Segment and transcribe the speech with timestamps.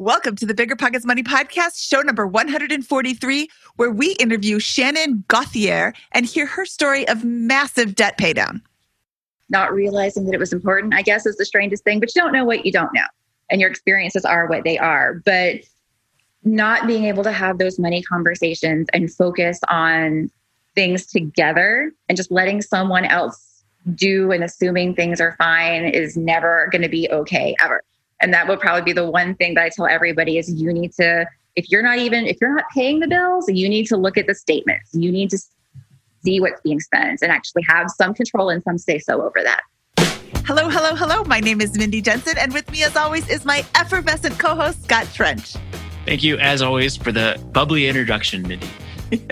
[0.00, 6.24] Welcome to the BiggerPockets Money Podcast, show number 143, where we interview Shannon Gauthier and
[6.24, 8.62] hear her story of massive debt paydown.
[9.50, 12.32] Not realizing that it was important, I guess, is the strangest thing, but you don't
[12.32, 13.04] know what you don't know.
[13.50, 15.20] And your experiences are what they are.
[15.26, 15.56] But
[16.44, 20.30] not being able to have those money conversations and focus on
[20.74, 23.64] things together and just letting someone else
[23.94, 27.84] do and assuming things are fine is never going to be okay ever
[28.20, 30.92] and that would probably be the one thing that I tell everybody is you need
[30.94, 31.26] to,
[31.56, 34.26] if you're not even, if you're not paying the bills, you need to look at
[34.26, 34.90] the statements.
[34.92, 35.38] You need to
[36.22, 39.62] see what's being spent and actually have some control and some say so over that.
[40.44, 41.24] Hello, hello, hello.
[41.24, 44.84] My name is Mindy Jensen, and with me, as always, is my effervescent co host,
[44.84, 45.54] Scott Trench.
[46.06, 48.68] Thank you, as always, for the bubbly introduction, Mindy.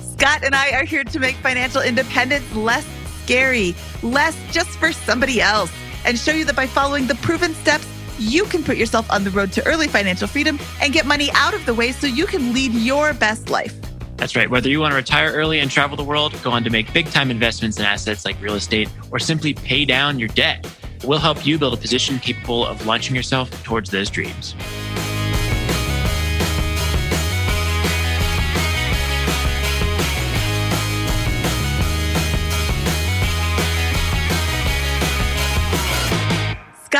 [0.00, 2.86] Scott and I are here to make financial independence less
[3.22, 5.70] scary, less just for somebody else
[6.06, 7.86] and show you that by following the proven steps,
[8.18, 11.52] you can put yourself on the road to early financial freedom and get money out
[11.52, 13.74] of the way so you can lead your best life.
[14.16, 14.48] That's right.
[14.48, 17.10] Whether you want to retire early and travel the world, go on to make big
[17.10, 20.66] time investments in assets like real estate, or simply pay down your debt,
[21.04, 24.54] we'll help you build a position capable of launching yourself towards those dreams.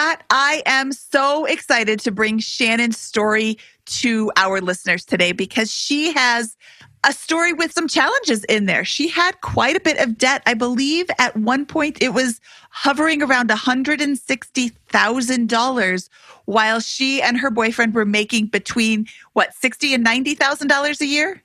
[0.06, 6.12] Scott, I am so excited to bring Shannon's story to our listeners today because she
[6.12, 6.56] has
[7.02, 8.84] a story with some challenges in there.
[8.84, 10.44] She had quite a bit of debt.
[10.46, 12.40] I believe at one point it was
[12.70, 16.08] hovering around $160,000
[16.44, 21.42] while she and her boyfriend were making between what, 60 and $90,000 a year?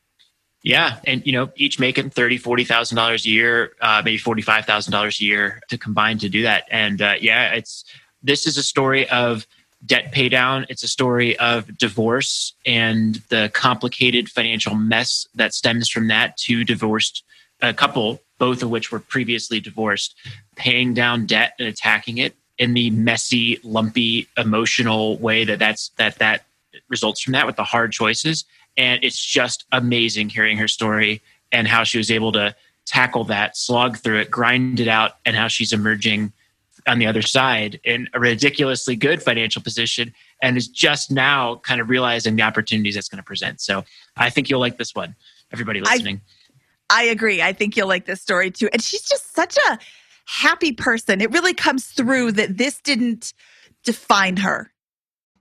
[0.63, 4.43] Yeah, and you know, each making thirty, forty thousand dollars a year, uh, maybe forty
[4.43, 6.65] five thousand dollars a year to combine to do that.
[6.69, 7.83] And uh, yeah, it's
[8.23, 9.45] this is a story of
[9.85, 10.65] debt paydown.
[10.69, 16.63] It's a story of divorce and the complicated financial mess that stems from that to
[16.63, 17.23] divorced
[17.61, 20.15] a couple, both of which were previously divorced,
[20.55, 26.15] paying down debt and attacking it in the messy, lumpy, emotional way that that's that
[26.19, 26.45] that
[26.89, 28.45] results from that with the hard choices.
[28.77, 33.57] And it's just amazing hearing her story and how she was able to tackle that,
[33.57, 36.31] slog through it, grind it out, and how she's emerging
[36.87, 41.81] on the other side in a ridiculously good financial position and is just now kind
[41.81, 43.61] of realizing the opportunities that's going to present.
[43.61, 43.83] So
[44.17, 45.15] I think you'll like this one,
[45.51, 46.21] everybody listening.
[46.89, 47.41] I, I agree.
[47.41, 48.69] I think you'll like this story too.
[48.73, 49.79] And she's just such a
[50.25, 51.21] happy person.
[51.21, 53.33] It really comes through that this didn't
[53.83, 54.71] define her.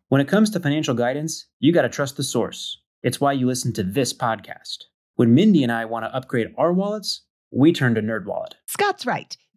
[0.08, 2.78] When it comes to financial guidance, you got to trust the source.
[3.02, 4.84] It's why you listen to this podcast.
[5.16, 8.52] When Mindy and I want to upgrade our wallets, we turn to NerdWallet.
[8.66, 9.36] Scott's right.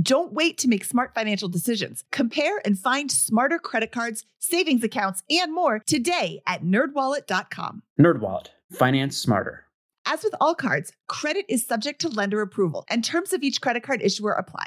[0.00, 2.02] Don't wait to make smart financial decisions.
[2.10, 7.82] Compare and find smarter credit cards, savings accounts, and more today at nerdwallet.com.
[8.00, 9.66] NerdWallet, finance smarter.
[10.06, 13.82] As with all cards, credit is subject to lender approval, and terms of each credit
[13.82, 14.66] card issuer apply.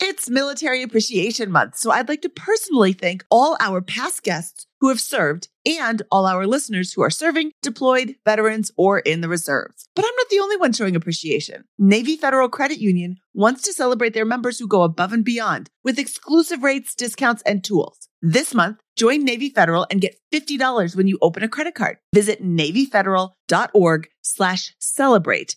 [0.00, 4.88] It's Military Appreciation Month, so I'd like to personally thank all our past guests who
[4.88, 9.88] have served and all our listeners who are serving, deployed, veterans, or in the reserves.
[9.94, 11.64] But I'm not the only one showing appreciation.
[11.78, 15.98] Navy Federal Credit Union wants to celebrate their members who go above and beyond with
[15.98, 18.08] exclusive rates, discounts, and tools.
[18.20, 21.98] This month, join Navy Federal and get $50 when you open a credit card.
[22.12, 25.56] Visit NavyFederal.org slash celebrate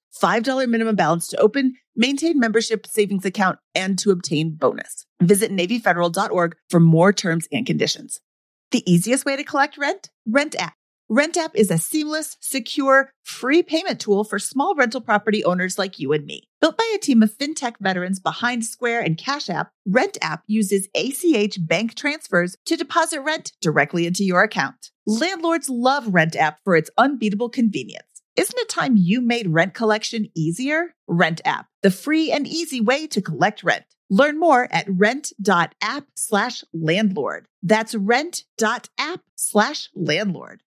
[0.15, 5.05] $5 minimum balance to open, maintain membership savings account, and to obtain bonus.
[5.21, 8.19] Visit NavyFederal.org for more terms and conditions.
[8.71, 10.09] The easiest way to collect rent?
[10.25, 10.75] Rent app.
[11.13, 15.99] Rent app is a seamless, secure, free payment tool for small rental property owners like
[15.99, 16.43] you and me.
[16.61, 20.87] Built by a team of fintech veterans behind Square and Cash App, Rent app uses
[20.95, 24.91] ACH bank transfers to deposit rent directly into your account.
[25.05, 28.05] Landlords love Rent app for its unbeatable convenience.
[28.37, 30.95] Isn't it time you made rent collection easier?
[31.05, 33.83] Rent app, the free and easy way to collect rent.
[34.09, 37.47] Learn more at rent.app slash landlord.
[37.61, 40.63] That's rent.app slash landlord.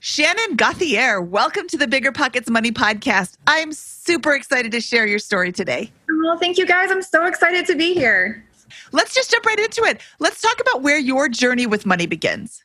[0.00, 3.36] Shannon Gauthier, welcome to the BiggerPockets Money Podcast.
[3.46, 5.92] I'm super excited to share your story today.
[6.08, 6.90] Well, thank you guys.
[6.90, 8.44] I'm so excited to be here.
[8.90, 10.00] Let's just jump right into it.
[10.18, 12.64] Let's talk about where your journey with money begins.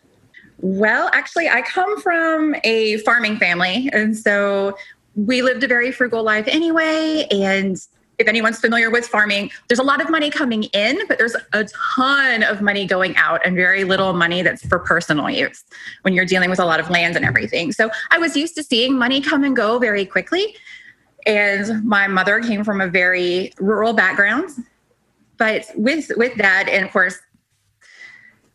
[0.62, 3.90] Well, actually, I come from a farming family.
[3.94, 4.78] And so
[5.16, 7.28] we lived a very frugal life anyway.
[7.32, 7.78] And
[8.20, 11.66] if anyone's familiar with farming, there's a lot of money coming in, but there's a
[11.96, 15.64] ton of money going out and very little money that's for personal use
[16.04, 17.72] when you're dealing with a lot of land and everything.
[17.72, 20.56] So I was used to seeing money come and go very quickly.
[21.26, 24.52] And my mother came from a very rural background.
[25.38, 27.18] But with with that, and of course,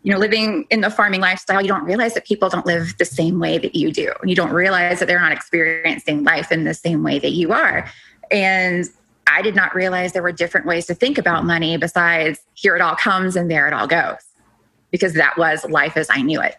[0.07, 3.05] you know, living in the farming lifestyle, you don't realize that people don't live the
[3.05, 4.13] same way that you do.
[4.23, 7.91] You don't realize that they're not experiencing life in the same way that you are.
[8.31, 8.89] And
[9.27, 12.83] I did not realize there were different ways to think about money besides here it
[12.83, 14.19] all comes and there it all goes,
[14.93, 16.55] because that was life as I knew it.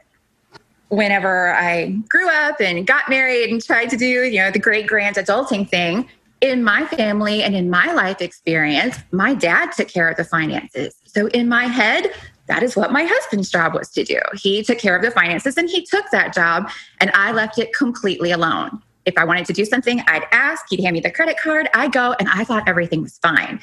[0.90, 4.88] Whenever I grew up and got married and tried to do, you know, the great
[4.88, 6.10] grand adulting thing,
[6.42, 10.96] in my family and in my life experience, my dad took care of the finances.
[11.06, 12.12] So in my head,
[12.48, 14.20] that is what my husband's job was to do.
[14.34, 17.74] He took care of the finances and he took that job, and I left it
[17.74, 18.82] completely alone.
[19.06, 21.88] If I wanted to do something, I'd ask, he'd hand me the credit card, I
[21.88, 23.62] go, and I thought everything was fine.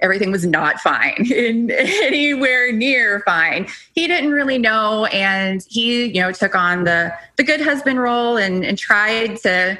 [0.00, 3.68] Everything was not fine, anywhere near fine.
[3.94, 8.36] He didn't really know, and he, you know, took on the the good husband role
[8.36, 9.78] and, and tried to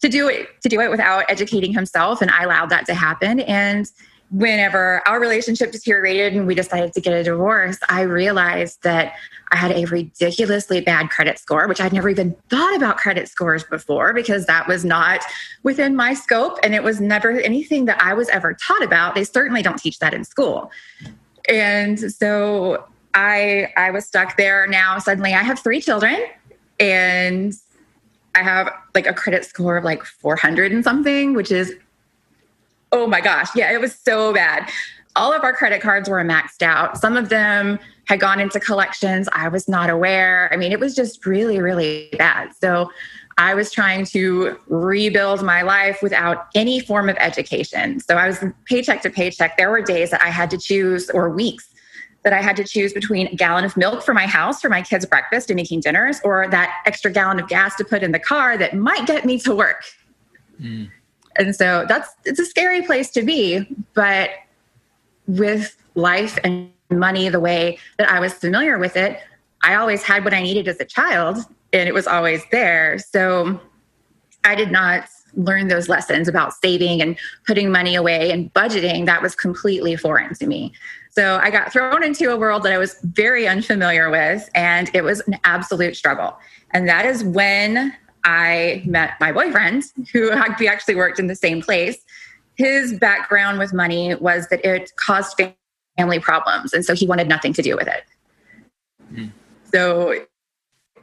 [0.00, 3.40] to do it to do it without educating himself, and I allowed that to happen.
[3.40, 3.90] And
[4.30, 9.14] whenever our relationship deteriorated and we decided to get a divorce, I realized that
[9.50, 13.64] I had a ridiculously bad credit score, which I'd never even thought about credit scores
[13.64, 15.24] before because that was not
[15.64, 19.16] within my scope and it was never anything that I was ever taught about.
[19.16, 20.70] They certainly don't teach that in school.
[21.48, 26.16] And so I I was stuck there now suddenly I have 3 children
[26.78, 27.52] and
[28.36, 31.74] I have like a credit score of like 400 and something, which is
[32.92, 34.68] oh my gosh, yeah, it was so bad.
[35.16, 36.96] All of our credit cards were maxed out.
[36.98, 39.28] Some of them had gone into collections.
[39.32, 40.48] I was not aware.
[40.52, 42.50] I mean, it was just really, really bad.
[42.60, 42.90] So
[43.38, 48.00] I was trying to rebuild my life without any form of education.
[48.00, 49.56] So I was paycheck to paycheck.
[49.56, 51.68] There were days that I had to choose, or weeks
[52.22, 54.82] that I had to choose between a gallon of milk for my house for my
[54.82, 58.18] kids' breakfast and making dinners, or that extra gallon of gas to put in the
[58.18, 59.84] car that might get me to work.
[60.60, 60.90] Mm.
[61.36, 64.30] And so that's it's a scary place to be, but
[65.26, 69.20] with life and money the way that I was familiar with it,
[69.62, 71.38] I always had what I needed as a child
[71.72, 72.98] and it was always there.
[72.98, 73.60] So
[74.44, 75.04] I did not
[75.34, 77.16] learn those lessons about saving and
[77.46, 79.06] putting money away and budgeting.
[79.06, 80.72] That was completely foreign to me.
[81.10, 85.02] So I got thrown into a world that I was very unfamiliar with, and it
[85.02, 86.36] was an absolute struggle.
[86.70, 87.94] And that is when
[88.24, 91.98] I met my boyfriend, who we actually worked in the same place.
[92.56, 95.40] His background with money was that it caused
[95.96, 96.72] family problems.
[96.72, 98.04] And so he wanted nothing to do with it.
[99.12, 99.30] Mm.
[99.72, 100.26] So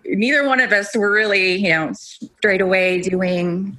[0.06, 3.78] neither one of us were really, you know, straight away doing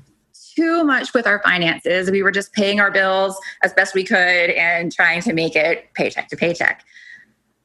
[0.56, 2.10] too much with our finances.
[2.10, 4.16] We were just paying our bills as best we could
[4.50, 6.84] and trying to make it paycheck to paycheck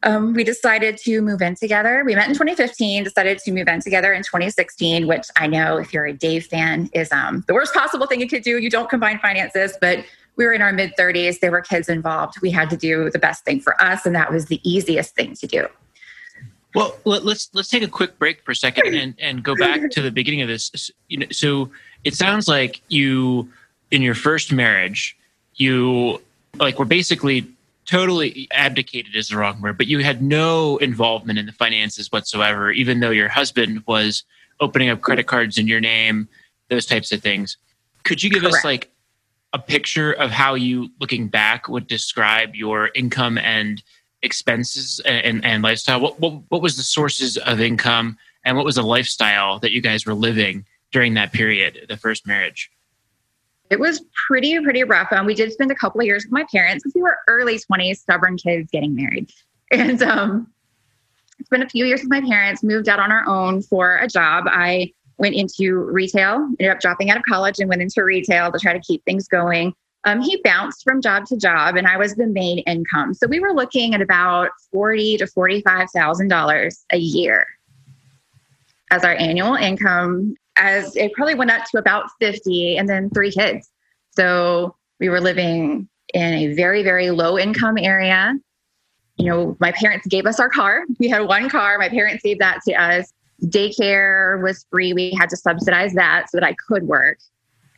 [0.03, 2.03] um, we decided to move in together.
[2.05, 5.93] We met in 2015, decided to move in together in 2016, which I know if
[5.93, 8.57] you're a Dave fan is um, the worst possible thing you could do.
[8.59, 10.03] You don't combine finances, but
[10.35, 11.39] we were in our mid 30s.
[11.39, 12.35] There were kids involved.
[12.41, 15.35] We had to do the best thing for us, and that was the easiest thing
[15.35, 15.67] to do.
[16.75, 20.01] Well, let's let's take a quick break for a second and, and go back to
[20.01, 20.91] the beginning of this.
[21.07, 21.69] You know, so
[22.03, 23.47] it sounds like you,
[23.91, 25.15] in your first marriage,
[25.55, 26.19] you
[26.59, 27.47] like were basically
[27.85, 32.71] totally abdicated is the wrong word, but you had no involvement in the finances whatsoever,
[32.71, 34.23] even though your husband was
[34.59, 36.27] opening up credit cards in your name,
[36.69, 37.57] those types of things.
[38.03, 38.57] Could you give Correct.
[38.57, 38.91] us like
[39.53, 43.81] a picture of how you, looking back, would describe your income and
[44.21, 45.99] expenses and, and lifestyle?
[45.99, 49.81] What, what, what was the sources of income and what was the lifestyle that you
[49.81, 52.71] guys were living during that period, the first marriage?
[53.73, 55.07] It was pretty, pretty rough.
[55.11, 57.57] And we did spend a couple of years with my parents because we were early
[57.57, 59.29] 20s, stubborn kids getting married.
[59.71, 60.53] And um,
[61.45, 64.43] spent a few years with my parents, moved out on our own for a job.
[64.47, 68.59] I went into retail, ended up dropping out of college and went into retail to
[68.59, 69.73] try to keep things going.
[70.03, 73.15] Um, he bounced from job to job, and I was the main income.
[73.15, 77.47] So we were looking at about forty to forty-five thousand dollars a year
[78.91, 80.35] as our annual income.
[80.55, 83.69] As it probably went up to about 50 and then three kids.
[84.11, 88.35] So we were living in a very, very low income area.
[89.17, 90.83] You know, my parents gave us our car.
[90.99, 91.77] We had one car.
[91.77, 93.11] My parents gave that to us.
[93.45, 94.93] Daycare was free.
[94.93, 97.19] We had to subsidize that so that I could work.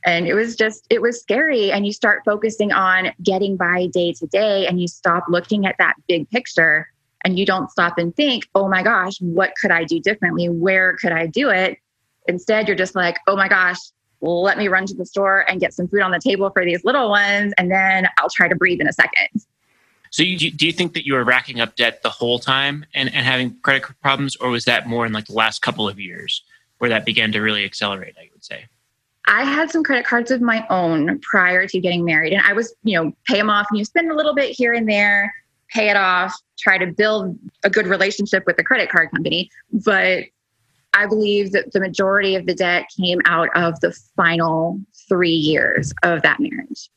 [0.06, 1.72] And it was just, it was scary.
[1.72, 5.76] And you start focusing on getting by day to day and you stop looking at
[5.80, 6.88] that big picture
[7.24, 10.48] and you don't stop and think, oh my gosh, what could I do differently?
[10.48, 11.80] Where could I do it?
[12.28, 13.78] Instead, you're just like, oh my gosh,
[14.22, 16.84] let me run to the store and get some food on the table for these
[16.84, 17.54] little ones.
[17.58, 19.46] And then I'll try to breathe in a second.
[20.10, 23.14] So, you, do you think that you were racking up debt the whole time and,
[23.14, 26.42] and having credit problems, or was that more in like the last couple of years
[26.78, 28.16] where that began to really accelerate?
[28.18, 28.66] I would say.
[29.28, 32.74] I had some credit cards of my own prior to getting married, and I was,
[32.84, 35.34] you know, pay them off and you spend a little bit here and there,
[35.70, 39.50] pay it off, try to build a good relationship with the credit card company.
[39.74, 40.26] But
[40.96, 45.94] I believe that the majority of the debt came out of the final three years
[46.04, 46.90] of that marriage.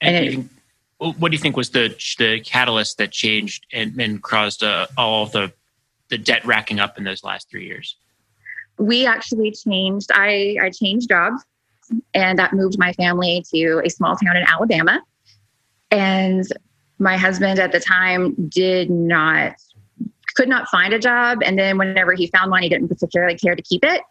[0.00, 0.50] And, and
[0.98, 4.86] it, what do you think was the the catalyst that changed and, and caused uh,
[4.96, 5.52] all the
[6.08, 7.96] the debt racking up in those last three years?
[8.78, 10.10] We actually changed.
[10.14, 11.44] I I changed jobs
[12.14, 15.02] and that moved my family to a small town in Alabama.
[15.90, 16.46] And
[16.98, 19.56] my husband at the time did not
[20.32, 23.54] could not find a job and then whenever he found one he didn't particularly care
[23.54, 24.02] to keep it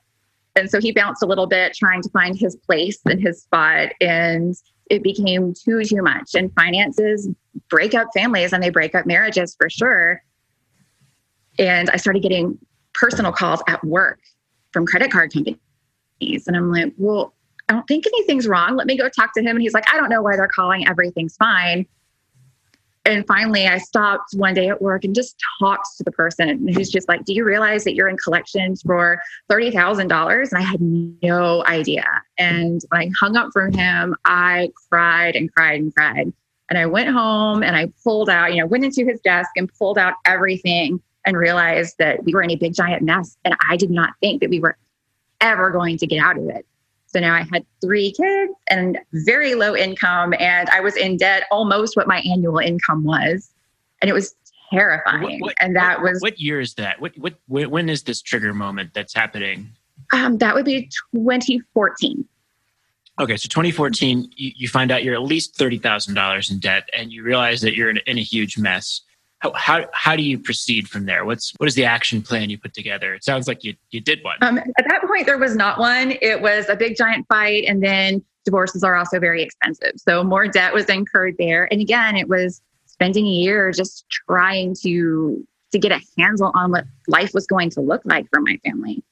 [0.55, 3.89] and so he bounced a little bit trying to find his place and his spot
[4.01, 4.55] and
[4.89, 7.29] it became too too much and finances
[7.69, 10.21] break up families and they break up marriages for sure
[11.59, 12.57] and i started getting
[12.93, 14.19] personal calls at work
[14.71, 17.33] from credit card companies and i'm like well
[17.69, 18.75] I don't think anything's wrong.
[18.75, 19.55] Let me go talk to him.
[19.55, 20.85] And he's like, I don't know why they're calling.
[20.89, 21.85] Everything's fine.
[23.03, 26.67] And finally, I stopped one day at work and just talked to the person.
[26.67, 30.51] who's just like, Do you realize that you're in collections for $30,000?
[30.51, 32.05] And I had no idea.
[32.37, 36.31] And when I hung up from him, I cried and cried and cried.
[36.69, 39.71] And I went home and I pulled out, you know, went into his desk and
[39.73, 43.35] pulled out everything and realized that we were in a big giant mess.
[43.43, 44.77] And I did not think that we were
[45.41, 46.65] ever going to get out of it.
[47.11, 51.43] So now I had three kids and very low income, and I was in debt
[51.51, 53.49] almost what my annual income was.
[54.01, 54.33] And it was
[54.71, 55.21] terrifying.
[55.21, 57.01] What, what, and that what, was what year is that?
[57.01, 59.71] What, what, when is this trigger moment that's happening?
[60.13, 62.25] Um, that would be 2014.
[63.19, 67.23] Okay, so 2014, you, you find out you're at least $30,000 in debt and you
[67.23, 69.01] realize that you're in, in a huge mess
[69.41, 71.25] how, how, how do you proceed from there?
[71.25, 73.13] What's what is the action plan you put together?
[73.13, 74.37] It sounds like you you did one.
[74.41, 76.13] Um, at that point, there was not one.
[76.21, 80.47] It was a big giant fight, and then divorces are also very expensive, so more
[80.47, 81.67] debt was incurred there.
[81.71, 86.71] And again, it was spending a year just trying to to get a handle on
[86.71, 89.03] what life was going to look like for my family.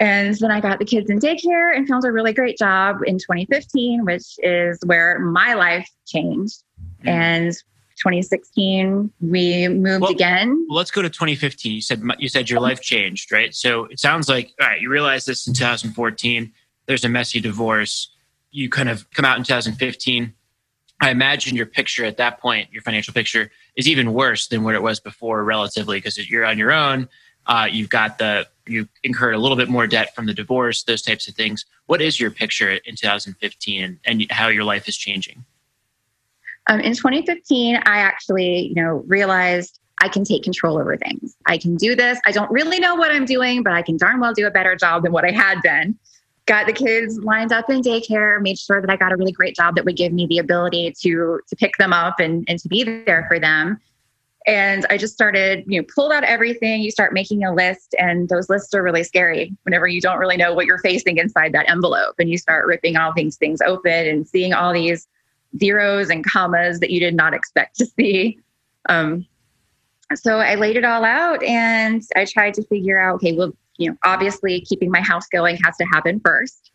[0.00, 3.18] And then I got the kids in daycare and found a really great job in
[3.18, 6.62] 2015, which is where my life changed.
[7.00, 7.08] Mm-hmm.
[7.08, 7.56] And
[7.96, 10.66] 2016 we moved well, again.
[10.68, 13.54] well, let's go to 2015 you said you said your life changed right?
[13.54, 16.52] So it sounds like all right you realized this in 2014
[16.86, 18.12] there's a messy divorce.
[18.52, 20.32] You kind of come out in 2015
[21.02, 24.74] i imagine your picture at that point your financial picture is even worse than what
[24.74, 27.08] it was before relatively because you're on your own.
[27.46, 31.02] Uh, you've got the you incurred a little bit more debt from the divorce those
[31.02, 31.64] types of things.
[31.86, 35.44] What is your picture in 2015 and, and how your life is changing
[36.66, 41.36] um, in 2015, I actually, you know, realized I can take control over things.
[41.46, 42.18] I can do this.
[42.26, 44.76] I don't really know what I'm doing, but I can darn well do a better
[44.76, 45.98] job than what I had been.
[46.46, 49.56] Got the kids lined up in daycare, made sure that I got a really great
[49.56, 52.68] job that would give me the ability to to pick them up and, and to
[52.68, 53.80] be there for them.
[54.46, 56.82] And I just started, you know, pulled out everything.
[56.82, 60.36] You start making a list, and those lists are really scary whenever you don't really
[60.36, 62.14] know what you're facing inside that envelope.
[62.20, 65.08] And you start ripping all these things open and seeing all these
[65.58, 68.38] zeros and commas that you did not expect to see.
[68.88, 69.26] Um,
[70.14, 73.90] so I laid it all out and I tried to figure out okay, well, you
[73.90, 76.70] know, obviously keeping my house going has to happen first.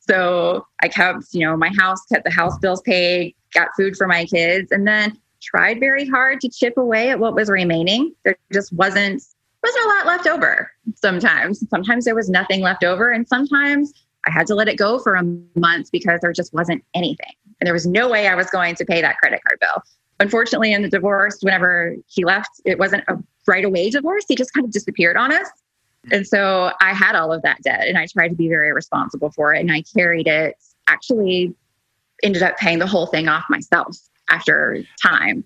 [0.00, 4.06] So I kept, you know, my house, kept the house bills paid, got food for
[4.06, 8.14] my kids, and then tried very hard to chip away at what was remaining.
[8.24, 9.22] There just wasn't
[9.62, 11.64] wasn't a lot left over sometimes.
[11.70, 13.92] Sometimes there was nothing left over, and sometimes
[14.26, 17.34] I had to let it go for a month because there just wasn't anything.
[17.60, 19.82] And there was no way I was going to pay that credit card bill.
[20.20, 24.24] Unfortunately, in the divorce, whenever he left, it wasn't a right away divorce.
[24.28, 25.48] He just kind of disappeared on us.
[26.10, 29.30] And so I had all of that debt and I tried to be very responsible
[29.32, 29.60] for it.
[29.60, 31.54] And I carried it, actually
[32.22, 33.96] ended up paying the whole thing off myself
[34.30, 35.44] after time.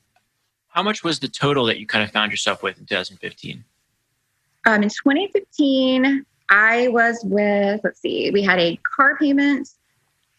[0.69, 3.65] How much was the total that you kind of found yourself with in 2015?
[4.67, 9.69] Um, in 2015, I was with, let's see, we had a car payment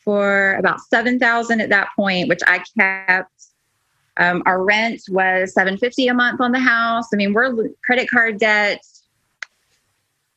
[0.04, 3.32] for about 7000 at that point, which I kept.
[4.18, 7.06] Um, our rent was 750 a month on the house.
[7.14, 8.82] I mean, we're credit card debt,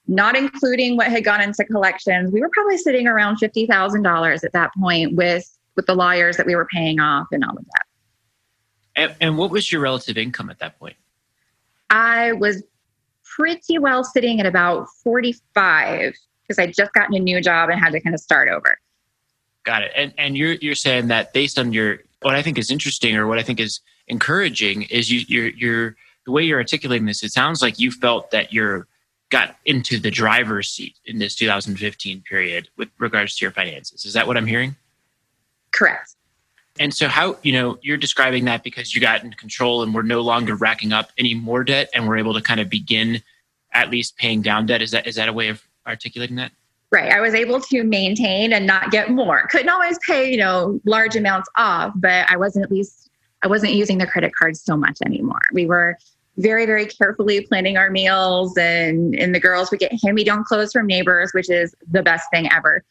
[0.06, 2.30] not including what had gone into collections.
[2.32, 6.54] We were probably sitting around $50,000 at that point with with the lawyers that we
[6.54, 7.86] were paying off and all of that.
[8.96, 10.96] And, and what was your relative income at that point?
[11.90, 12.62] I was
[13.24, 17.92] pretty well sitting at about 45 because I just gotten a new job and had
[17.92, 18.78] to kind of start over.
[19.64, 19.92] Got it.
[19.96, 23.26] And and you're you're saying that based on your what I think is interesting or
[23.26, 27.32] what I think is encouraging is you you're you're the way you're articulating this, it
[27.32, 28.86] sounds like you felt that you're
[29.30, 34.04] got into the driver's seat in this 2015 period with regards to your finances.
[34.04, 34.76] Is that what I'm hearing?
[35.72, 36.14] Correct.
[36.78, 40.02] And so, how, you know, you're describing that because you got in control and we're
[40.02, 43.22] no longer racking up any more debt and we're able to kind of begin
[43.72, 44.82] at least paying down debt.
[44.82, 46.52] Is that, is that a way of articulating that?
[46.94, 47.10] Right.
[47.10, 49.48] I was able to maintain and not get more.
[49.48, 53.10] Couldn't always pay, you know, large amounts off, but I wasn't at least,
[53.42, 55.40] I wasn't using the credit cards so much anymore.
[55.52, 55.98] We were
[56.36, 60.44] very, very carefully planning our meals and, and the girls would get hand me down
[60.44, 62.84] clothes from neighbors, which is the best thing ever.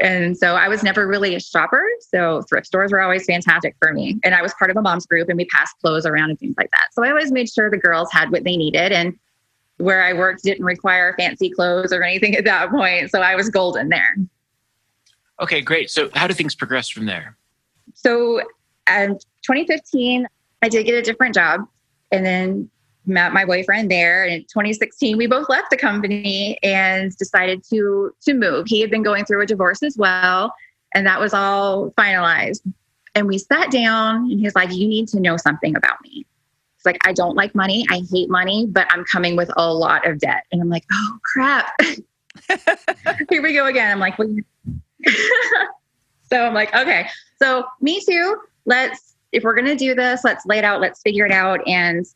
[0.00, 1.84] And so I was never really a shopper.
[2.00, 4.18] So thrift stores were always fantastic for me.
[4.24, 6.56] And I was part of a mom's group and we passed clothes around and things
[6.58, 6.88] like that.
[6.90, 8.90] So I always made sure the girls had what they needed.
[8.90, 9.16] And
[9.78, 13.10] where I worked didn't require fancy clothes or anything at that point.
[13.10, 14.16] So I was golden there.
[15.40, 15.90] Okay, great.
[15.90, 17.36] So how do things progress from there?
[17.94, 18.46] So um,
[18.86, 20.26] in 2015,
[20.62, 21.66] I did get a different job.
[22.12, 22.70] And then
[23.06, 28.34] met my boyfriend there in 2016 we both left the company and decided to to
[28.34, 30.52] move he had been going through a divorce as well
[30.94, 32.60] and that was all finalized
[33.14, 36.26] and we sat down and he was like you need to know something about me
[36.86, 40.18] like i don't like money i hate money but i'm coming with a lot of
[40.18, 41.68] debt and i'm like oh crap
[43.30, 44.16] here we go again i'm like
[46.30, 50.46] so i'm like okay so me too let's if we're going to do this let's
[50.46, 52.06] lay it out let's figure it out and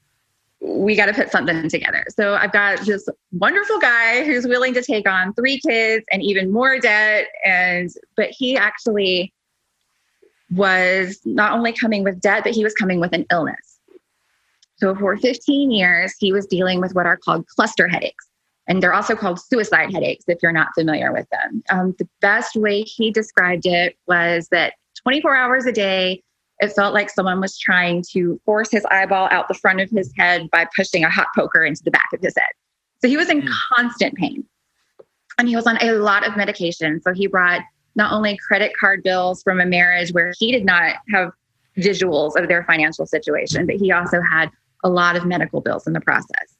[0.61, 2.05] we got to put something together.
[2.11, 6.53] So I've got this wonderful guy who's willing to take on three kids and even
[6.53, 7.29] more debt.
[7.45, 9.33] And, but he actually
[10.51, 13.70] was not only coming with debt, but he was coming with an illness.
[14.81, 18.27] So for 15 years, he was dealing with what are called cluster headaches.
[18.66, 21.62] And they're also called suicide headaches if you're not familiar with them.
[21.71, 26.23] Um, the best way he described it was that 24 hours a day,
[26.61, 30.12] it felt like someone was trying to force his eyeball out the front of his
[30.16, 32.53] head by pushing a hot poker into the back of his head.
[33.03, 33.53] So he was in mm.
[33.75, 34.45] constant pain.
[35.38, 37.01] And he was on a lot of medication.
[37.03, 37.62] So he brought
[37.97, 41.33] not only credit card bills from a marriage where he did not have
[41.79, 44.51] visuals of their financial situation, but he also had
[44.85, 46.57] a lot of medical bills in the process.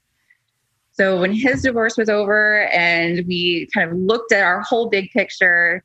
[0.93, 5.11] So when his divorce was over and we kind of looked at our whole big
[5.13, 5.83] picture,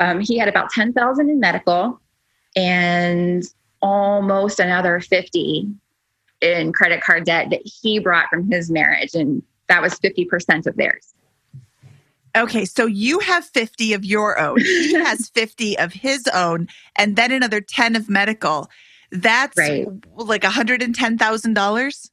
[0.00, 2.00] um, he had about 10,000 in medical
[2.56, 3.42] and
[3.82, 5.68] almost another 50
[6.40, 9.14] in credit card debt that he brought from his marriage.
[9.14, 11.14] And that was 50% of theirs.
[12.36, 14.58] Okay, so you have 50 of your own.
[14.58, 18.68] He has 50 of his own, and then another 10 of medical.
[19.10, 19.86] That's right.
[20.16, 22.10] like $110,000?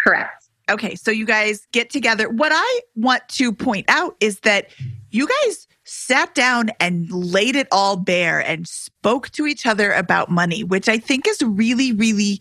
[0.00, 0.44] Correct.
[0.70, 2.28] Okay, so you guys get together.
[2.30, 4.68] What I want to point out is that
[5.10, 10.30] you guys sat down and laid it all bare and spoke to each other about
[10.30, 12.40] money, which I think is really, really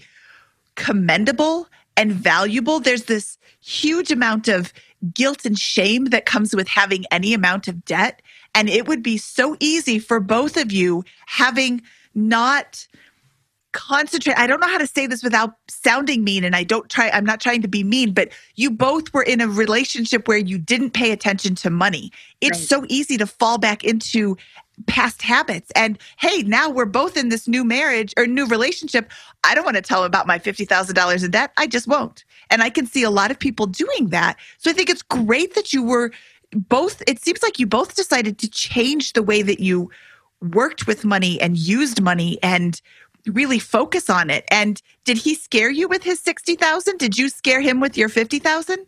[0.76, 2.80] commendable and valuable.
[2.80, 4.72] There's this huge amount of
[5.14, 8.22] guilt and shame that comes with having any amount of debt.
[8.56, 11.82] And it would be so easy for both of you having
[12.16, 12.88] not
[13.74, 14.38] concentrate.
[14.38, 17.26] I don't know how to say this without sounding mean and i don't try i'm
[17.26, 20.92] not trying to be mean but you both were in a relationship where you didn't
[20.92, 22.12] pay attention to money.
[22.40, 22.68] It's right.
[22.68, 24.38] so easy to fall back into
[24.88, 25.72] past habits.
[25.76, 29.12] And hey now we're both in this new marriage or new relationship.
[29.44, 31.52] I don't want to tell about my $50000 in debt.
[31.58, 32.24] I just won't.
[32.50, 34.38] And i can see a lot of people doing that.
[34.58, 36.12] So i think it's great that you were
[36.56, 39.90] both it seems like you both decided to change the way that you
[40.42, 42.82] worked with money and used money and
[43.28, 44.46] really focus on it.
[44.50, 46.98] And did he scare you with his 60,000?
[46.98, 48.86] Did you scare him with your 50,000?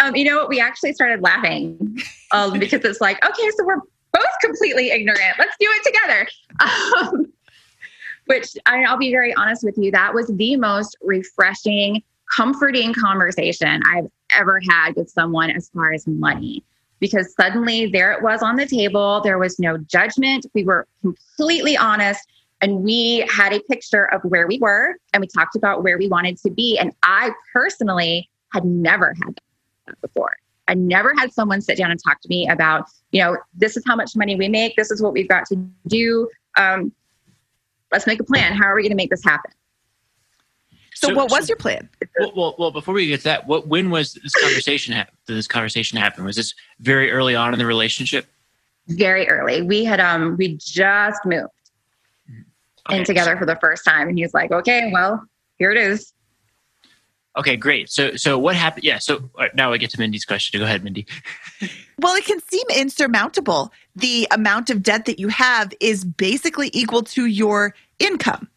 [0.00, 0.48] Um, you know what?
[0.48, 1.98] We actually started laughing
[2.32, 3.80] um, because it's like, okay, so we're
[4.12, 5.38] both completely ignorant.
[5.38, 6.28] Let's do it together.
[7.00, 7.32] Um,
[8.26, 12.02] which I, I'll be very honest with you, that was the most refreshing,
[12.36, 16.62] comforting conversation I've ever had with someone as far as money
[17.00, 19.20] because suddenly there it was on the table.
[19.22, 20.46] There was no judgment.
[20.54, 22.26] We were completely honest.
[22.60, 26.08] And we had a picture of where we were and we talked about where we
[26.08, 26.76] wanted to be.
[26.78, 29.38] And I personally had never had
[29.86, 30.36] that before.
[30.66, 33.84] I never had someone sit down and talk to me about, you know, this is
[33.86, 34.76] how much money we make.
[34.76, 36.28] This is what we've got to do.
[36.56, 36.92] Um,
[37.90, 38.52] let's make a plan.
[38.52, 39.50] How are we going to make this happen?
[40.94, 41.88] So, so what was so, your plan?
[42.18, 45.14] Well, well, well, before we get to that, what when was this conversation happen?
[45.26, 46.24] Did this conversation happen?
[46.24, 48.26] Was this very early on in the relationship?
[48.88, 49.62] Very early.
[49.62, 51.52] We had um we just moved
[52.88, 52.98] okay.
[52.98, 55.24] in together for the first time, and he's like, "Okay, well,
[55.58, 56.12] here it is."
[57.38, 57.88] Okay, great.
[57.88, 58.84] So, so what happened?
[58.84, 58.98] Yeah.
[58.98, 60.58] So uh, now I get to Mindy's question.
[60.58, 61.06] Go ahead, Mindy.
[62.00, 63.72] well, it can seem insurmountable.
[63.94, 68.48] The amount of debt that you have is basically equal to your income,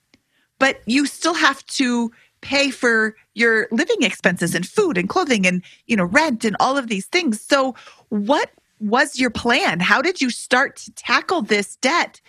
[0.57, 5.61] but you still have to pay for your living expenses and food and clothing and
[5.85, 7.39] you know rent and all of these things.
[7.39, 7.75] So,
[8.09, 9.79] what was your plan?
[9.79, 12.19] How did you start to tackle this debt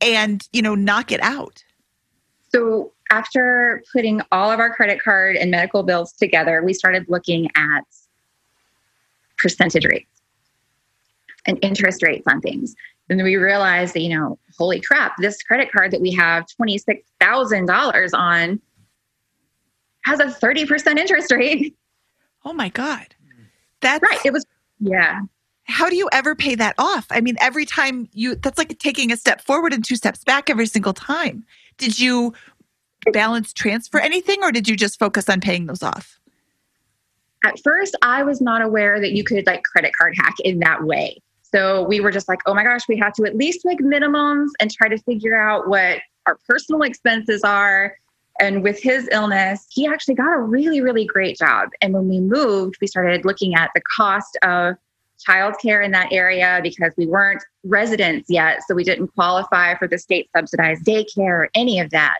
[0.00, 1.62] and you know knock it out?
[2.50, 7.50] So after putting all of our credit card and medical bills together, we started looking
[7.54, 7.84] at
[9.38, 10.10] percentage rates
[11.46, 12.74] and interest rates on things.
[13.08, 18.10] And we realized that, you know, holy crap, this credit card that we have $26,000
[18.12, 18.60] on
[20.04, 21.74] has a 30% interest rate.
[22.44, 23.14] Oh my God.
[23.80, 24.20] That's right.
[24.24, 24.44] It was,
[24.80, 25.20] yeah.
[25.68, 27.06] How do you ever pay that off?
[27.10, 30.48] I mean, every time you, that's like taking a step forward and two steps back
[30.48, 31.44] every single time.
[31.76, 32.32] Did you
[33.12, 36.18] balance transfer anything or did you just focus on paying those off?
[37.44, 40.84] At first, I was not aware that you could like credit card hack in that
[40.84, 41.20] way.
[41.42, 44.48] So we were just like, oh my gosh, we have to at least make minimums
[44.60, 47.94] and try to figure out what our personal expenses are.
[48.40, 51.70] And with his illness, he actually got a really, really great job.
[51.80, 54.76] And when we moved, we started looking at the cost of
[55.26, 58.60] childcare in that area because we weren't residents yet.
[58.66, 62.18] So we didn't qualify for the state subsidized daycare or any of that.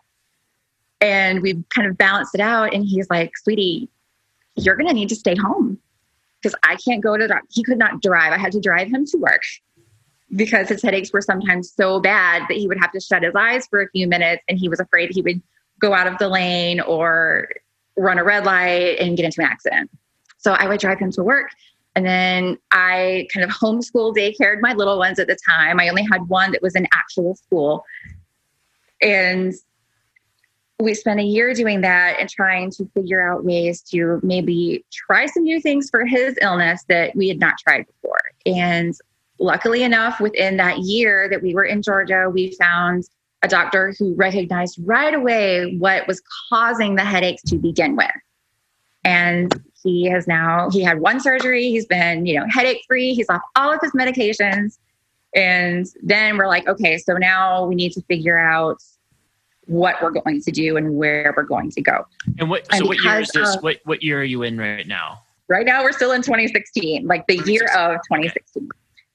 [1.00, 2.74] And we kind of balanced it out.
[2.74, 3.88] And he's like, sweetie,
[4.56, 5.78] you're going to need to stay home
[6.42, 8.32] because I can't go to the, he could not drive.
[8.32, 9.42] I had to drive him to work
[10.34, 13.66] because his headaches were sometimes so bad that he would have to shut his eyes
[13.66, 15.40] for a few minutes and he was afraid he would
[15.80, 17.48] go out of the lane or
[17.96, 19.90] run a red light and get into an accident.
[20.38, 21.50] So I would drive him to work.
[21.98, 25.80] And then I kind of homeschool daycared my little ones at the time.
[25.80, 27.84] I only had one that was in actual school.
[29.02, 29.52] And
[30.78, 35.26] we spent a year doing that and trying to figure out ways to maybe try
[35.26, 38.20] some new things for his illness that we had not tried before.
[38.46, 38.94] And
[39.40, 43.08] luckily enough, within that year that we were in Georgia, we found
[43.42, 48.06] a doctor who recognized right away what was causing the headaches to begin with.
[49.02, 53.28] And he has now he had one surgery, he's been, you know, headache free, he's
[53.28, 54.78] off all of his medications.
[55.34, 58.82] And then we're like, okay, so now we need to figure out
[59.66, 62.06] what we're going to do and where we're going to go.
[62.38, 63.56] And what so and what year is this?
[63.56, 65.22] Of, what what year are you in right now?
[65.48, 67.54] Right now we're still in 2016, like the 2016.
[67.54, 68.68] year of 2016.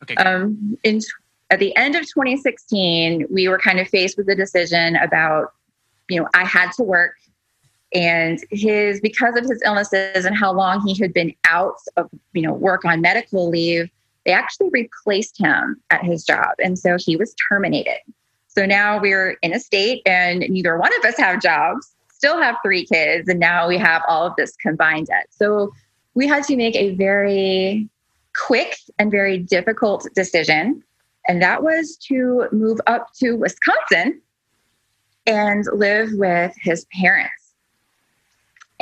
[0.03, 0.13] Okay.
[0.13, 0.23] okay.
[0.23, 1.01] Um in
[1.49, 5.53] at the end of 2016, we were kind of faced with the decision about,
[6.09, 7.15] you know, I had to work
[7.93, 12.41] and his because of his illnesses and how long he had been out of, you
[12.41, 13.89] know, work on medical leave,
[14.25, 16.49] they actually replaced him at his job.
[16.63, 17.99] And so he was terminated.
[18.47, 22.55] So now we're in a state and neither one of us have jobs, still have
[22.63, 25.27] three kids, and now we have all of this combined debt.
[25.31, 25.71] So
[26.13, 27.89] we had to make a very
[28.35, 30.83] quick and very difficult decision.
[31.27, 34.21] And that was to move up to Wisconsin
[35.25, 37.42] and live with his parents.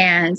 [0.02, 0.38] And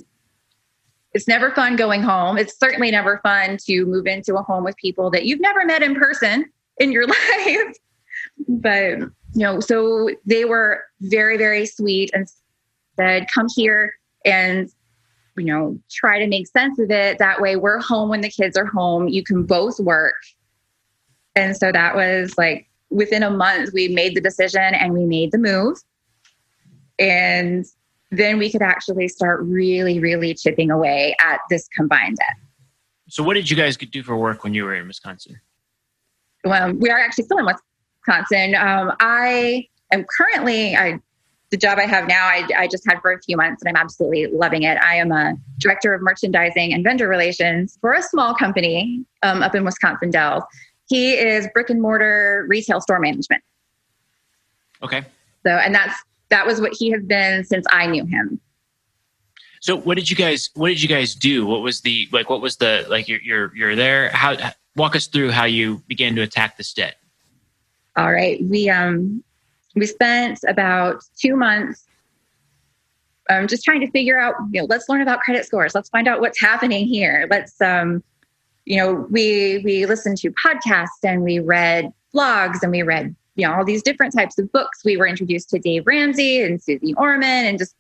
[1.14, 2.37] it's never fun going home.
[2.37, 5.83] It's certainly never fun to move into a home with people that you've never met
[5.83, 6.46] in person
[6.79, 7.07] in your
[7.46, 7.77] life.
[8.48, 8.98] but
[9.35, 12.27] you know, so they were very, very sweet and
[12.96, 13.94] said, come here
[14.25, 14.68] and,
[15.38, 17.18] you know, try to make sense of it.
[17.18, 19.09] That way we're home when the kids are home.
[19.09, 20.16] You can both work.
[21.35, 25.33] And so that was like within a month, we made the decision and we made
[25.33, 25.79] the move.
[26.98, 27.64] And
[28.12, 32.37] then we could actually start really, really chipping away at this combined debt.
[33.09, 35.40] So, what did you guys do for work when you were in Wisconsin?
[36.44, 38.55] Well, we are actually still in Wisconsin.
[38.55, 40.98] Um, I am currently, I,
[41.51, 43.81] the job I have now, I, I just had for a few months and I'm
[43.81, 44.79] absolutely loving it.
[44.79, 49.55] I am a director of merchandising and vendor relations for a small company um, up
[49.55, 50.42] in Wisconsin Dells.
[50.88, 53.42] He is brick and mortar retail store management.
[54.83, 55.05] Okay.
[55.44, 55.94] So, and that's,
[56.33, 58.40] that was what he has been since I knew him.
[59.61, 61.47] So what did you guys what did you guys do?
[61.47, 64.37] What was the like what was the like you're you're you're there how
[64.75, 66.97] walk us through how you began to attack this debt?
[67.97, 68.42] All right.
[68.42, 69.23] We um
[69.77, 71.85] we spent about two months
[73.31, 75.75] um, just trying to figure out, you know, let's learn about credit scores.
[75.75, 77.29] Let's find out what's happening here.
[77.31, 78.03] Let's um
[78.64, 83.47] you know, we we listened to podcasts and we read blogs and we read, you
[83.47, 84.81] know, all these different types of books.
[84.85, 87.75] We were introduced to Dave Ramsey and Susie Orman and just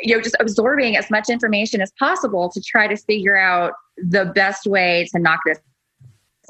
[0.00, 4.26] you know, just absorbing as much information as possible to try to figure out the
[4.26, 5.58] best way to knock this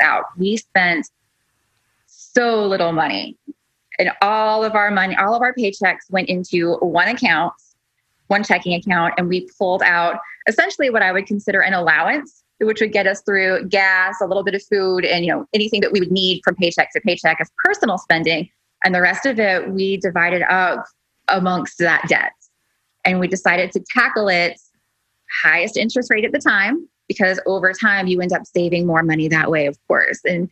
[0.00, 0.24] out.
[0.36, 1.08] We spent
[2.06, 3.36] so little money.
[3.98, 7.54] And all of our money, all of our paychecks went into one account,
[8.26, 12.80] one checking account, and we pulled out essentially what I would consider an allowance which
[12.80, 15.92] would get us through gas, a little bit of food, and you know anything that
[15.92, 18.48] we would need from paycheck to paycheck as personal spending.
[18.84, 20.84] And the rest of it we divided up
[21.28, 22.32] amongst that debt.
[23.04, 24.60] And we decided to tackle it
[25.42, 29.28] highest interest rate at the time because over time you end up saving more money
[29.28, 30.20] that way, of course.
[30.24, 30.50] And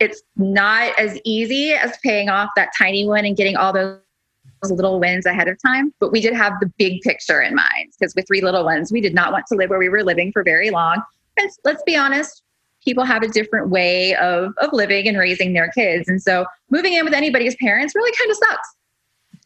[0.00, 3.98] it's not as easy as paying off that tiny one and getting all those
[4.62, 8.14] little wins ahead of time, but we did have the big picture in mind because
[8.14, 10.42] with three little ones, we did not want to live where we were living for
[10.42, 11.02] very long.
[11.38, 12.42] And let's be honest,
[12.84, 16.08] people have a different way of, of living and raising their kids.
[16.08, 18.74] And so moving in with anybody's parents really kind of sucks.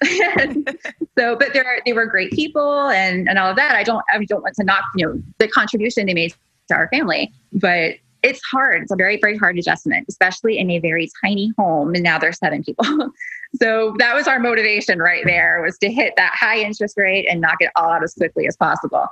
[1.19, 3.75] so, but are, they were great people and, and all of that.
[3.75, 6.35] I don't, I don't want to knock, you know, the contribution they made
[6.69, 8.83] to our family, but it's hard.
[8.83, 11.95] It's a very, very hard adjustment, especially in a very tiny home.
[11.95, 12.87] And now there's seven people.
[13.55, 17.41] so that was our motivation right there was to hit that high interest rate and
[17.41, 19.07] knock it all out as quickly as possible.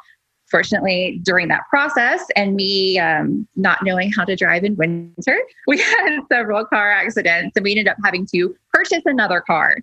[0.50, 5.78] Fortunately, during that process and me um, not knowing how to drive in winter, we
[5.78, 9.76] had several car accidents and we ended up having to purchase another car.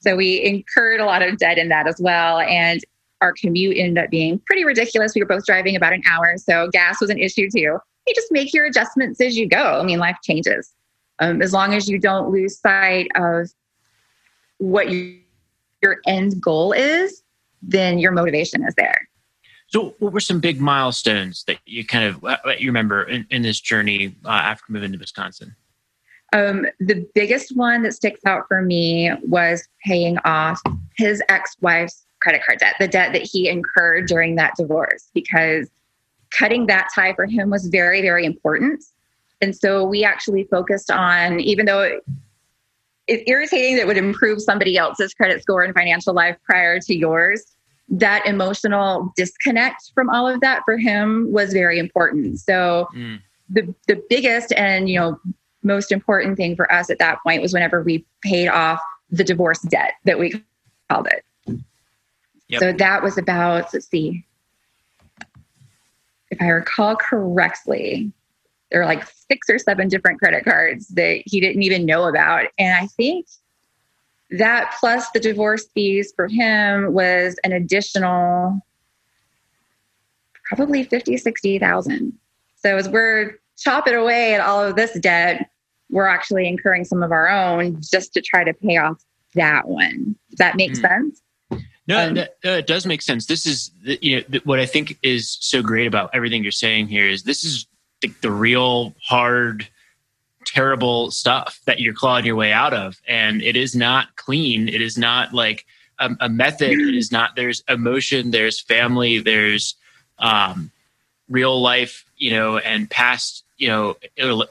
[0.00, 2.40] So we incurred a lot of debt in that as well.
[2.40, 2.80] And
[3.20, 5.14] our commute ended up being pretty ridiculous.
[5.14, 6.36] We were both driving about an hour.
[6.38, 9.80] So gas was an issue too you just make your adjustments as you go.
[9.80, 10.72] I mean, life changes.
[11.18, 13.50] Um, as long as you don't lose sight of
[14.62, 15.18] what you,
[15.82, 17.22] your end goal is,
[17.60, 19.08] then your motivation is there.
[19.66, 23.42] So, what were some big milestones that you kind of uh, you remember in, in
[23.42, 25.56] this journey uh, after moving to Wisconsin?
[26.34, 30.60] Um, the biggest one that sticks out for me was paying off
[30.96, 35.68] his ex-wife's credit card debt, the debt that he incurred during that divorce, because
[36.30, 38.84] cutting that tie for him was very, very important.
[39.40, 42.00] And so we actually focused on, even though
[43.06, 47.44] it's irritating that would improve somebody else's credit score and financial life prior to yours,
[47.88, 52.38] that emotional disconnect from all of that for him was very important.
[52.38, 53.20] So mm.
[53.50, 55.20] the the biggest and you know
[55.62, 59.60] most important thing for us at that point was whenever we paid off the divorce
[59.62, 60.42] debt that we
[60.90, 61.24] called it.
[62.48, 62.60] Yep.
[62.60, 64.24] So that was about let's see
[66.32, 68.10] if I recall correctly,
[68.72, 72.46] there were like six or seven different credit cards that he didn't even know about.
[72.58, 73.26] And I think
[74.30, 78.60] that plus the divorce fees for him was an additional
[80.48, 82.18] probably 50, 60,000.
[82.56, 85.50] So as we're chopping away at all of this debt,
[85.90, 89.04] we're actually incurring some of our own just to try to pay off
[89.34, 90.16] that one.
[90.30, 90.80] Does that make mm.
[90.80, 91.20] sense?
[91.86, 93.26] No, um, that, uh, it does make sense.
[93.26, 96.52] This is the, you know the, what I think is so great about everything you're
[96.52, 97.66] saying here is this is
[98.02, 99.68] the, the real hard,
[100.44, 104.68] terrible stuff that you're clawing your way out of, and it is not clean.
[104.68, 105.64] It is not like
[105.98, 106.72] a, a method.
[106.72, 107.36] It is not.
[107.36, 108.30] There's emotion.
[108.30, 109.18] There's family.
[109.18, 109.74] There's
[110.18, 110.70] um,
[111.28, 112.04] real life.
[112.16, 113.96] You know, and past you know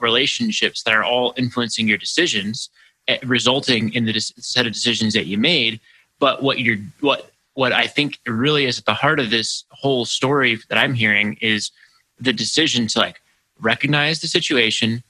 [0.01, 2.69] relationships that are all influencing your decisions,
[3.07, 5.79] eh, resulting in the set of decisions that you made
[6.21, 10.05] but what you're what what I think really is at the heart of this whole
[10.05, 11.71] story that I'm hearing is
[12.17, 13.21] the decision to like
[13.61, 15.03] recognize the situation,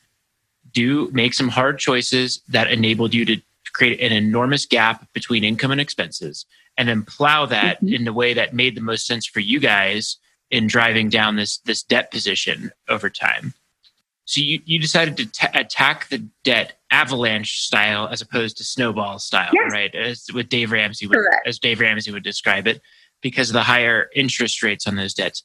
[0.72, 3.42] do make some hard choices that enabled you to
[3.74, 6.46] create an enormous gap between income and expenses,
[6.78, 7.94] and then plow that mm-hmm.
[7.94, 10.18] in the way that made the most sense for you guys
[10.50, 13.54] in driving down this this debt position over time.
[14.26, 19.20] So you, you decided to t- attack the debt avalanche style as opposed to snowball
[19.20, 19.72] style, yes.
[19.74, 19.94] right?
[19.94, 22.82] As with Dave Ramsey, would, as Dave Ramsey would describe it,
[23.22, 25.44] because of the higher interest rates on those debts.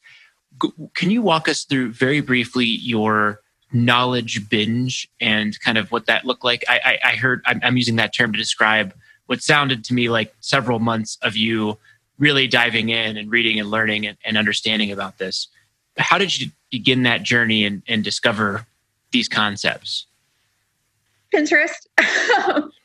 [0.95, 3.41] Can you walk us through very briefly your
[3.73, 6.65] knowledge binge and kind of what that looked like?
[6.69, 8.95] I, I, I heard I'm, I'm using that term to describe
[9.27, 11.79] what sounded to me like several months of you
[12.19, 15.49] really diving in and reading and learning and, and understanding about this.
[15.99, 18.67] How did you begin that journey and, and discover
[19.11, 20.07] these concepts?
[21.35, 21.87] Pinterest.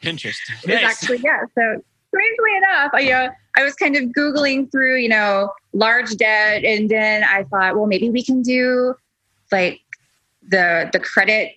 [0.01, 0.35] Pinterest.
[0.65, 0.83] Nice.
[0.83, 1.43] actually, yeah.
[1.55, 6.63] So strangely enough, I, uh, I was kind of Googling through, you know, large debt.
[6.63, 8.95] And then I thought, well, maybe we can do
[9.51, 9.79] like
[10.47, 11.53] the, the credit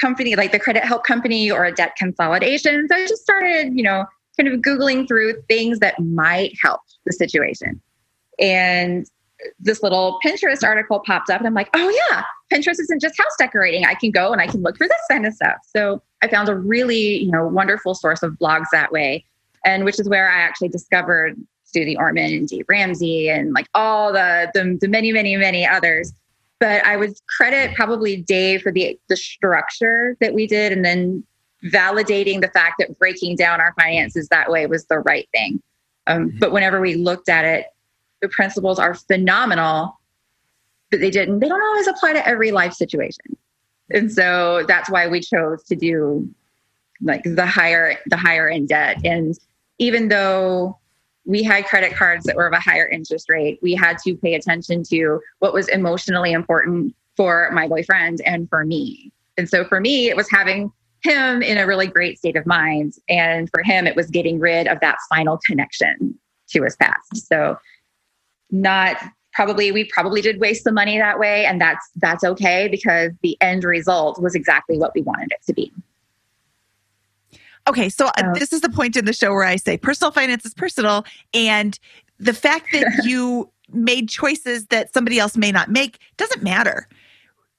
[0.00, 2.88] company, like the credit help company or a debt consolidation.
[2.88, 4.06] So I just started, you know,
[4.38, 7.80] kind of Googling through things that might help the situation.
[8.38, 9.06] And
[9.58, 13.34] this little Pinterest article popped up, and I'm like, oh, yeah, Pinterest isn't just house
[13.38, 13.84] decorating.
[13.84, 15.56] I can go and I can look for this kind of stuff.
[15.74, 19.24] So I found a really, you know, wonderful source of blogs that way.
[19.64, 24.12] And which is where I actually discovered Suze Orman and Dave Ramsey and like all
[24.12, 26.12] the, the, the many, many, many others.
[26.58, 31.24] But I would credit probably Dave for the the structure that we did and then
[31.64, 35.62] validating the fact that breaking down our finances that way was the right thing.
[36.06, 36.38] Um, mm-hmm.
[36.38, 37.66] But whenever we looked at it,
[38.20, 39.98] the principles are phenomenal,
[40.90, 43.36] but they didn't, they don't always apply to every life situation.
[43.90, 46.28] And so that's why we chose to do
[47.00, 49.04] like the higher, the higher in debt.
[49.04, 49.36] And
[49.82, 50.78] even though
[51.24, 54.34] we had credit cards that were of a higher interest rate, we had to pay
[54.34, 59.12] attention to what was emotionally important for my boyfriend and for me.
[59.36, 60.70] And so for me, it was having
[61.02, 62.94] him in a really great state of mind.
[63.08, 66.16] And for him, it was getting rid of that final connection
[66.50, 67.28] to his past.
[67.28, 67.58] So,
[68.50, 68.98] not
[69.32, 73.34] probably we probably did waste some money that way and that's that's okay because the
[73.40, 75.72] end result was exactly what we wanted it to be
[77.68, 80.44] okay so uh, this is the point in the show where i say personal finance
[80.44, 81.78] is personal and
[82.18, 86.88] the fact that you made choices that somebody else may not make doesn't matter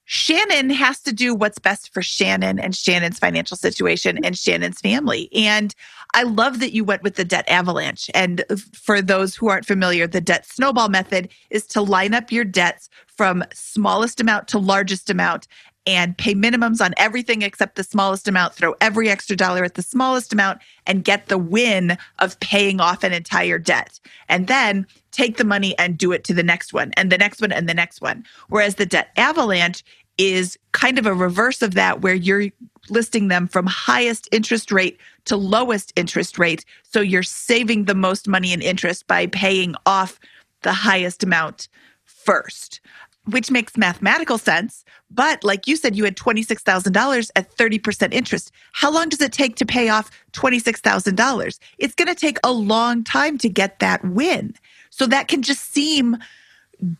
[0.06, 5.30] Shannon has to do what's best for Shannon and Shannon's financial situation and Shannon's family.
[5.32, 5.74] And
[6.14, 8.10] I love that you went with the debt avalanche.
[8.14, 12.44] And for those who aren't familiar, the debt snowball method is to line up your
[12.44, 15.48] debts from smallest amount to largest amount
[15.86, 19.82] and pay minimums on everything except the smallest amount, throw every extra dollar at the
[19.82, 24.00] smallest amount, and get the win of paying off an entire debt.
[24.28, 27.40] And then take the money and do it to the next one, and the next
[27.40, 28.24] one, and the next one.
[28.48, 29.84] Whereas the debt avalanche
[30.16, 32.48] is kind of a reverse of that, where you're
[32.88, 36.64] listing them from highest interest rate to lowest interest rate.
[36.82, 40.20] So you're saving the most money in interest by paying off
[40.62, 41.68] the highest amount
[42.04, 42.80] first
[43.26, 44.84] which makes mathematical sense.
[45.10, 48.52] But like you said, you had $26,000 at 30% interest.
[48.72, 51.58] How long does it take to pay off $26,000?
[51.78, 54.54] It's going to take a long time to get that win.
[54.90, 56.18] So that can just seem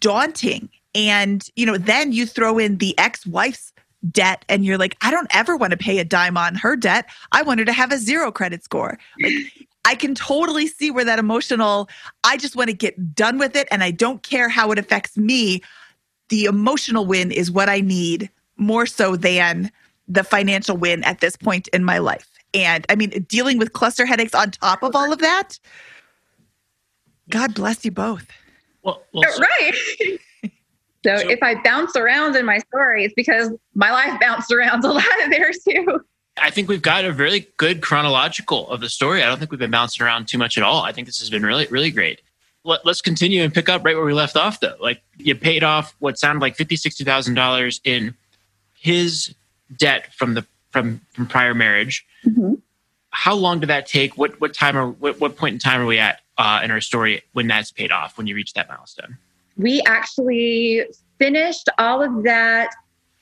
[0.01, 0.69] daunting.
[0.95, 3.73] And, you know, then you throw in the ex wife's
[4.11, 7.07] debt and you're like, I don't ever want to pay a dime on her debt.
[7.33, 8.99] I want her to have a zero credit score.
[9.21, 9.35] Like,
[9.85, 11.89] I can totally see where that emotional,
[12.23, 15.17] I just want to get done with it and I don't care how it affects
[15.17, 15.63] me
[16.29, 19.71] the emotional win is what I need more so than
[20.09, 22.29] the financial win at this point in my life.
[22.53, 25.59] And I mean, dealing with cluster headaches on top of all of that,
[27.31, 28.27] God bless you both.
[28.83, 29.73] Well, well so, right.
[31.05, 34.85] so, so if I bounce around in my story, it's because my life bounced around
[34.85, 36.01] a lot of theirs too.
[36.37, 39.23] I think we've got a really good chronological of the story.
[39.23, 40.83] I don't think we've been bouncing around too much at all.
[40.83, 42.21] I think this has been really, really great
[42.65, 44.77] let, us continue and pick up right where we left off though.
[44.81, 48.15] Like you paid off what sounded like fifty sixty thousand dollars in
[48.75, 49.35] his
[49.77, 52.07] debt from the from from prior marriage.
[52.27, 52.55] Mm-hmm.
[53.11, 54.17] how long did that take?
[54.17, 56.81] What what time or what, what point in time are we at uh, in our
[56.81, 59.19] story when that's paid off when you reach that milestone?
[59.57, 60.85] We actually
[61.19, 62.71] finished all of that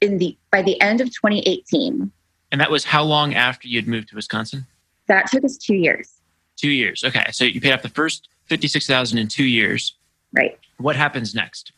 [0.01, 2.11] in the by the end of 2018
[2.53, 4.67] and that was how long after you'd moved to wisconsin?
[5.09, 6.13] That took us two years.
[6.57, 7.03] Two years.
[7.03, 7.25] Okay.
[7.33, 9.97] So you paid off the first 56,000 in two years.
[10.35, 10.59] Right.
[10.77, 11.73] What happens next?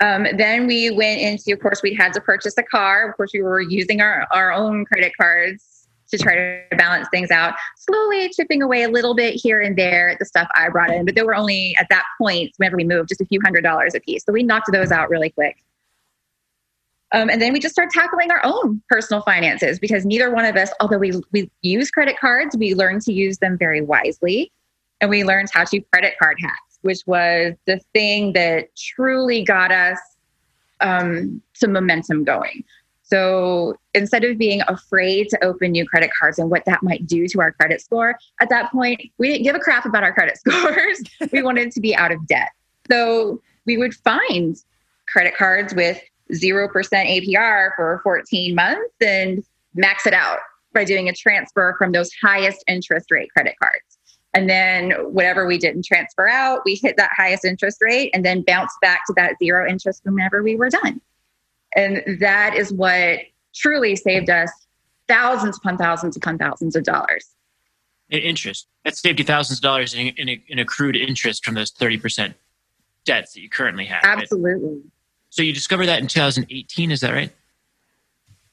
[0.00, 3.08] Um, then we went into, of course, we had to purchase a car.
[3.08, 7.30] Of course, we were using our, our own credit cards to try to balance things
[7.30, 10.90] out, slowly chipping away a little bit here and there at the stuff I brought
[10.90, 11.06] in.
[11.06, 13.94] But there were only at that point, whenever we moved, just a few hundred dollars
[13.94, 14.22] a piece.
[14.26, 15.56] So we knocked those out really quick.
[17.12, 20.56] Um, and then we just start tackling our own personal finances because neither one of
[20.56, 24.52] us, although we, we use credit cards, we learn to use them very wisely
[25.00, 29.70] and we learned how to credit card hacks, which was the thing that truly got
[29.70, 29.98] us
[30.80, 32.64] um, some momentum going.
[33.02, 37.26] So instead of being afraid to open new credit cards and what that might do
[37.28, 40.36] to our credit score, at that point, we didn't give a crap about our credit
[40.46, 41.02] scores.
[41.32, 42.50] we wanted to be out of debt.
[42.90, 44.56] So we would find
[45.06, 46.00] credit cards with
[46.32, 49.42] 0% APR for 14 months and
[49.74, 50.38] max it out
[50.74, 53.97] by doing a transfer from those highest interest rate credit cards.
[54.34, 58.42] And then whatever we didn't transfer out, we hit that highest interest rate and then
[58.42, 61.00] bounced back to that zero interest whenever we were done.
[61.74, 63.20] And that is what
[63.54, 64.50] truly saved us
[65.08, 67.34] thousands upon thousands upon thousands of dollars.
[68.10, 68.66] In interest.
[68.84, 72.34] That saved you thousands of dollars in, in, in accrued interest from those 30%
[73.04, 74.02] debts that you currently have.
[74.04, 74.82] Absolutely.
[75.30, 77.32] So you discovered that in 2018, is that right?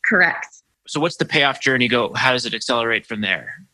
[0.05, 0.47] Correct.
[0.87, 2.13] So what's the payoff journey go?
[2.13, 3.64] How does it accelerate from there?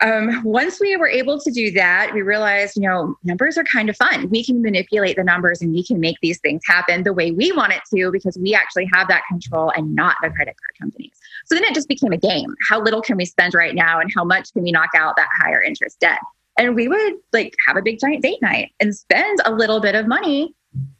[0.00, 3.88] Um, once we were able to do that, we realized, you know, numbers are kind
[3.88, 4.28] of fun.
[4.30, 7.50] We can manipulate the numbers and we can make these things happen the way we
[7.50, 11.12] want it to because we actually have that control and not the credit card companies.
[11.46, 12.54] So then it just became a game.
[12.68, 15.28] How little can we spend right now and how much can we knock out that
[15.36, 16.20] higher interest debt?
[16.56, 19.96] And we would like have a big giant date night and spend a little bit
[19.96, 20.54] of money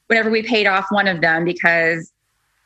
[0.09, 2.13] whenever we paid off one of them because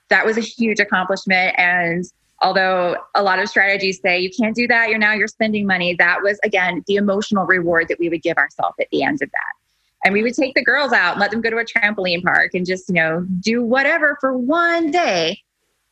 [0.08, 2.04] that was a huge accomplishment and
[2.42, 5.94] although a lot of strategies say you can't do that you're now you're spending money.
[5.94, 9.30] That was again the emotional reward that we would give ourselves at the end of
[9.30, 10.04] that.
[10.04, 12.50] And we would take the girls out and let them go to a trampoline park
[12.54, 15.40] and just you know do whatever for one day.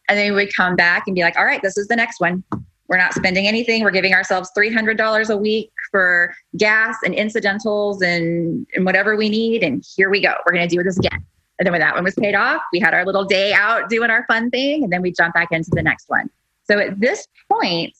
[0.08, 2.20] And then we would come back and be like all right this is the next
[2.20, 2.42] one.
[2.88, 3.84] We're not spending anything.
[3.84, 9.62] We're giving ourselves $300 a week for gas and incidentals and, and whatever we need.
[9.62, 10.34] And here we go.
[10.44, 11.24] We're going to do this again.
[11.60, 14.10] And then when that one was paid off we had our little day out doing
[14.10, 16.30] our fun thing and then we jump back into the next one
[16.70, 17.94] so at this point,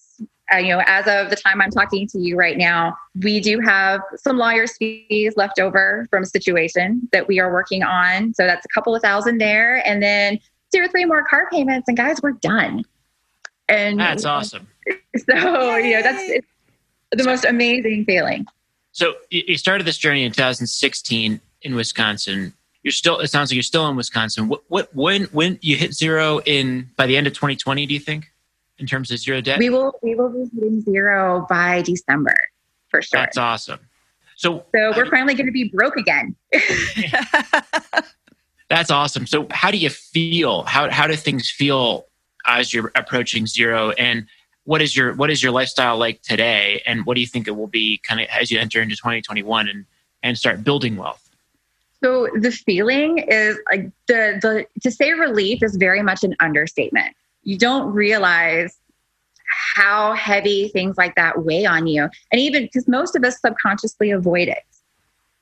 [0.53, 3.61] uh, you know, as of the time I'm talking to you right now, we do
[3.61, 8.35] have some lawyers' fees left over from a situation that we are working on.
[8.35, 10.39] So that's a couple of thousand there, and then
[10.73, 12.85] two or three more car payments, and guys, we're done.
[13.69, 14.67] And that's awesome.
[15.29, 16.41] So you know, that's
[17.13, 18.47] the most amazing feeling.
[18.93, 22.55] So you started this journey in 2016 in Wisconsin.
[22.83, 23.19] You're still.
[23.19, 24.49] It sounds like you're still in Wisconsin.
[24.49, 24.63] What?
[24.69, 24.95] What?
[24.95, 25.25] When?
[25.25, 27.87] When you hit zero in by the end of 2020?
[27.87, 28.33] Do you think?
[28.81, 29.59] In terms of zero debt?
[29.59, 32.35] We will we will be hitting zero by December
[32.89, 33.21] for sure.
[33.21, 33.81] That's awesome.
[34.37, 36.35] So So we're finally going to be broke again.
[38.69, 39.27] That's awesome.
[39.27, 40.63] So how do you feel?
[40.63, 42.07] How how do things feel
[42.47, 44.27] as you're approaching zero and
[44.65, 47.53] what is your what is your lifestyle like today and what do you think it
[47.53, 49.85] will be kind of as you enter into 2021 and
[50.23, 51.29] and start building wealth?
[52.03, 57.15] So the feeling is like the the to say relief is very much an understatement
[57.43, 58.77] you don't realize
[59.75, 62.09] how heavy things like that weigh on you.
[62.33, 64.63] And even because most of us subconsciously avoid it.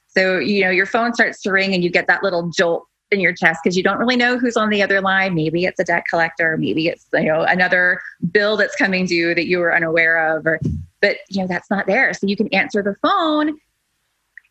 [0.09, 3.21] So, you know, your phone starts to ring and you get that little jolt in
[3.21, 5.35] your chest because you don't really know who's on the other line.
[5.35, 9.47] Maybe it's a debt collector, maybe it's, you know, another bill that's coming due that
[9.47, 10.61] you were unaware of, or,
[11.01, 12.13] but, you know, that's not there.
[12.15, 13.59] So you can answer the phone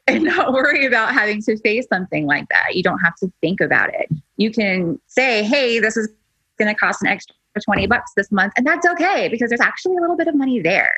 [0.08, 2.76] and not worry about having to face something like that.
[2.76, 4.10] You don't have to think about it.
[4.38, 6.10] You can say, hey, this is
[6.58, 7.36] going to cost an extra
[7.66, 8.54] 20 bucks this month.
[8.58, 10.94] And that's okay because there's actually a little bit of money there.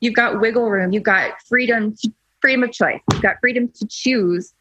[0.00, 1.94] You've got wiggle room, you've got freedom,
[2.40, 4.52] freedom of choice, you've got freedom to choose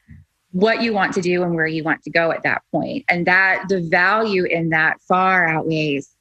[0.52, 3.04] what you want to do and where you want to go at that point.
[3.10, 6.16] And that the value in that far outweighs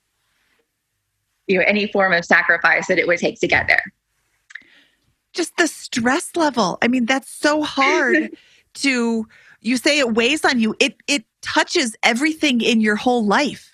[1.47, 3.93] you know any form of sacrifice that it would take to get there.
[5.33, 6.79] Just the stress level.
[6.81, 8.37] I mean, that's so hard
[8.75, 9.27] to
[9.61, 10.75] you say it weighs on you.
[10.81, 13.74] It it touches everything in your whole life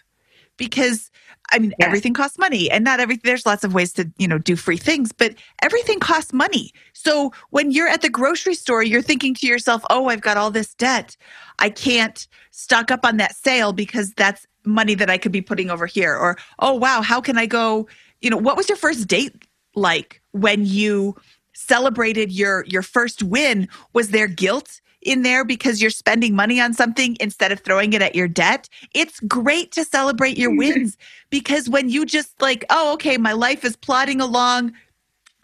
[0.61, 1.11] because
[1.53, 1.87] I mean, yeah.
[1.87, 3.23] everything costs money and not everything.
[3.25, 6.73] There's lots of ways to, you know, do free things, but everything costs money.
[6.93, 10.53] So when you're at the grocery store, you're thinking to yourself, oh, I've got all
[10.53, 11.17] this debt.
[11.59, 15.71] I can't stock up on that sale because that's money that I could be putting
[15.71, 16.15] over here.
[16.15, 17.89] Or, oh, wow, how can I go?
[18.21, 19.35] You know, what was your first date
[19.75, 21.17] like when you
[21.53, 23.69] celebrated your your first win?
[23.93, 24.81] Was there guilt?
[25.03, 28.69] In there because you're spending money on something instead of throwing it at your debt.
[28.95, 30.59] It's great to celebrate your mm-hmm.
[30.59, 30.97] wins
[31.31, 34.73] because when you just like, oh, okay, my life is plodding along.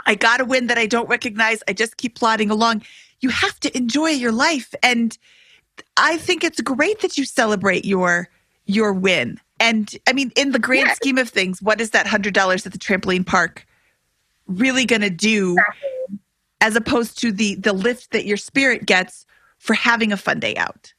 [0.05, 1.63] I got a win that I don't recognize.
[1.69, 2.83] I just keep plodding along.
[3.21, 4.75] You have to enjoy your life.
[4.83, 5.17] And
[5.97, 8.29] I think it's great that you celebrate your
[8.67, 9.41] your win.
[9.59, 10.97] And I mean, in the grand yes.
[10.97, 13.67] scheme of things, what is that hundred dollars at the trampoline park
[14.47, 16.19] really gonna do exactly.
[16.61, 19.27] as opposed to the the lift that your spirit gets
[19.59, 20.93] for having a fun day out.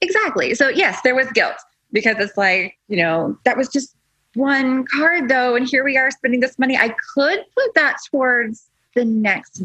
[0.00, 0.54] Exactly.
[0.54, 1.56] So, yes, there was guilt
[1.92, 3.94] because it's like, you know, that was just
[4.34, 5.56] one card though.
[5.56, 6.76] And here we are spending this money.
[6.76, 9.62] I could put that towards the next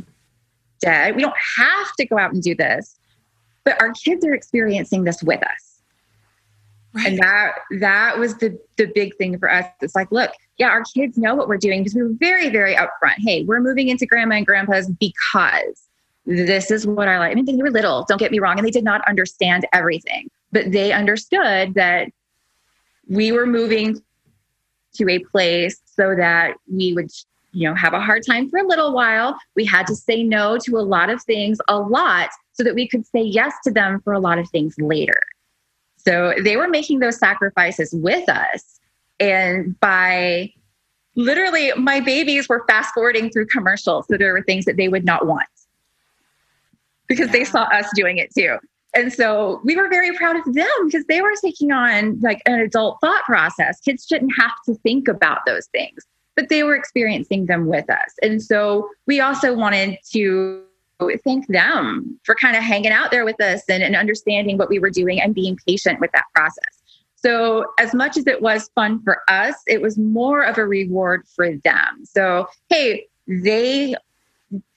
[0.80, 1.12] day.
[1.12, 2.96] We don't have to go out and do this,
[3.64, 5.82] but our kids are experiencing this with us.
[6.94, 7.08] Right.
[7.08, 9.66] And that that was the the big thing for us.
[9.82, 12.76] It's like, look, yeah, our kids know what we're doing because we were very, very
[12.76, 13.16] upfront.
[13.18, 15.88] Hey, we're moving into grandma and grandpa's because
[16.26, 17.32] this is what I like.
[17.32, 20.30] I mean, they were little, don't get me wrong, and they did not understand everything,
[20.52, 22.10] but they understood that
[23.10, 24.02] we were moving
[24.96, 27.10] to a place so that we would,
[27.52, 29.38] you know, have a hard time for a little while.
[29.56, 32.88] We had to say no to a lot of things a lot so that we
[32.88, 35.20] could say yes to them for a lot of things later.
[35.98, 38.80] So they were making those sacrifices with us.
[39.20, 40.54] And by
[41.16, 44.06] literally, my babies were fast forwarding through commercials.
[44.10, 45.48] So there were things that they would not want
[47.14, 48.58] because they saw us doing it too.
[48.96, 52.60] And so we were very proud of them because they were taking on like an
[52.60, 53.80] adult thought process.
[53.82, 56.04] Kids shouldn't have to think about those things.
[56.36, 58.14] but they were experiencing them with us.
[58.22, 60.64] And so we also wanted to
[61.24, 64.80] thank them for kind of hanging out there with us and, and understanding what we
[64.80, 66.82] were doing and being patient with that process.
[67.16, 71.24] So, as much as it was fun for us, it was more of a reward
[71.34, 72.04] for them.
[72.04, 73.96] So, hey, they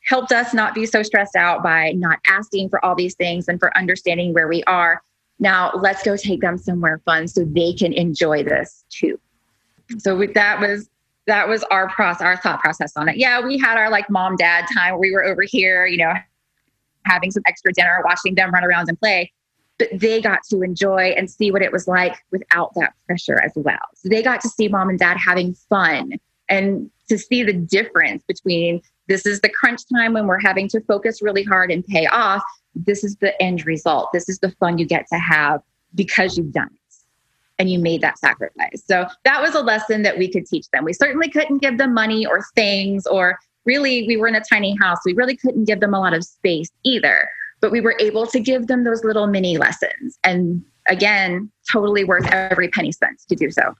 [0.07, 3.59] helped us not be so stressed out by not asking for all these things and
[3.59, 5.02] for understanding where we are.
[5.38, 9.20] Now, let's go take them somewhere fun so they can enjoy this too.
[9.98, 10.88] So, that was
[11.26, 13.16] that was our process, our thought process on it.
[13.16, 16.14] Yeah, we had our like mom dad time where we were over here, you know,
[17.04, 19.32] having some extra dinner, watching them run around and play
[19.78, 23.52] but they got to enjoy and see what it was like without that pressure as
[23.57, 23.78] well.
[23.94, 26.12] So they got to see mom and dad having fun
[26.48, 30.80] and to see the difference between this is the crunch time when we're having to
[30.82, 32.42] focus really hard and pay off.
[32.74, 34.11] This is the end result.
[34.12, 35.61] This is the fun you get to have
[35.94, 36.94] because you've done it
[37.59, 38.82] and you made that sacrifice.
[38.86, 40.84] So that was a lesson that we could teach them.
[40.84, 44.76] We certainly couldn't give them money or things, or really, we were in a tiny
[44.76, 44.98] house.
[45.07, 47.28] We really couldn't give them a lot of space either
[47.61, 50.18] but we were able to give them those little mini lessons.
[50.24, 53.74] And again, totally worth every penny spent to do so.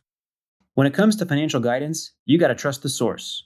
[0.75, 3.46] When it comes to financial guidance, you got to trust the source.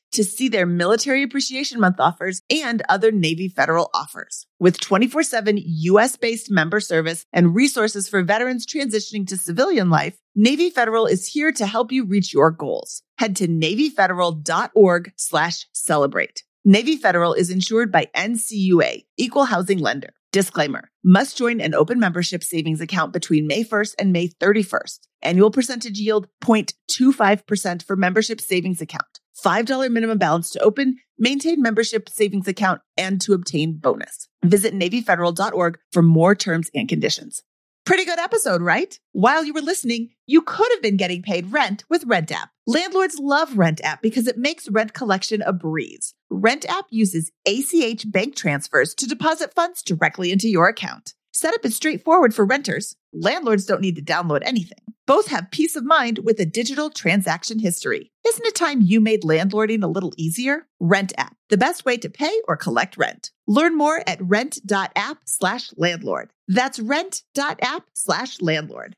[0.11, 4.45] to see their Military Appreciation Month offers and other Navy Federal offers.
[4.59, 10.17] With 24 7 US based member service and resources for veterans transitioning to civilian life,
[10.35, 13.03] Navy Federal is here to help you reach your goals.
[13.17, 16.43] Head to NavyFederal.org slash celebrate.
[16.63, 20.13] Navy Federal is insured by NCUA, Equal Housing Lender.
[20.31, 24.99] Disclaimer must join an open membership savings account between May 1st and May 31st.
[25.21, 29.19] Annual percentage yield 0.25% for membership savings account.
[29.43, 34.29] $5 minimum balance to open, maintain membership savings account, and to obtain bonus.
[34.41, 37.43] Visit NavyFederal.org for more terms and conditions.
[37.83, 38.97] Pretty good episode, right?
[39.11, 42.49] While you were listening, you could have been getting paid rent with Rent App.
[42.67, 46.13] Landlords love Rent App because it makes rent collection a breeze.
[46.29, 51.15] Rent App uses ACH bank transfers to deposit funds directly into your account.
[51.33, 52.95] Setup is straightforward for renters.
[53.13, 54.79] Landlords don't need to download anything.
[55.07, 58.11] Both have peace of mind with a digital transaction history.
[58.27, 60.67] Isn't it time you made landlording a little easier?
[60.81, 63.31] Rent app, the best way to pay or collect rent.
[63.47, 66.31] Learn more at rent.app slash landlord.
[66.49, 68.95] That's rent.app slash landlord.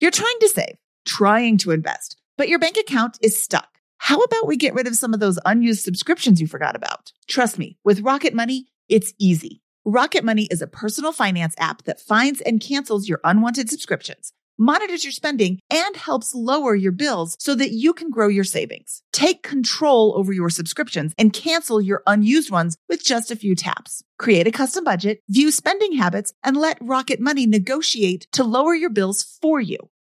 [0.00, 0.76] You're trying to save,
[1.06, 3.68] trying to invest, but your bank account is stuck.
[3.98, 7.12] How about we get rid of some of those unused subscriptions you forgot about?
[7.26, 9.62] Trust me, with Rocket Money, it's easy.
[9.86, 15.04] Rocket Money is a personal finance app that finds and cancels your unwanted subscriptions, monitors
[15.04, 19.02] your spending, and helps lower your bills so that you can grow your savings.
[19.10, 24.04] Take control over your subscriptions and cancel your unused ones with just a few taps.
[24.18, 28.90] Create a custom budget, view spending habits, and let Rocket Money negotiate to lower your
[28.90, 29.78] bills for you.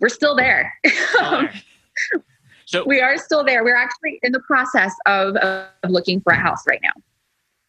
[0.00, 0.72] We're still there.
[2.70, 3.64] So we are still there.
[3.64, 6.92] We're actually in the process of, of looking for a house right now.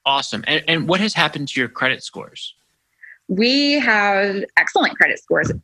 [0.05, 0.43] awesome.
[0.45, 2.53] And, and what has happened to your credit scores?
[3.27, 5.55] We have excellent credit scores at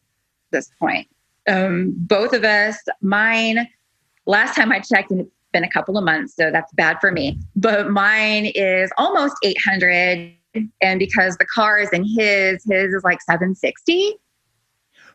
[0.49, 1.07] this point.
[1.47, 3.67] Um, both of us, mine,
[4.25, 7.11] last time I checked, and it's been a couple of months, so that's bad for
[7.11, 7.39] me.
[7.55, 10.33] But mine is almost 800
[10.81, 14.15] and because the car is in his, his is like 760.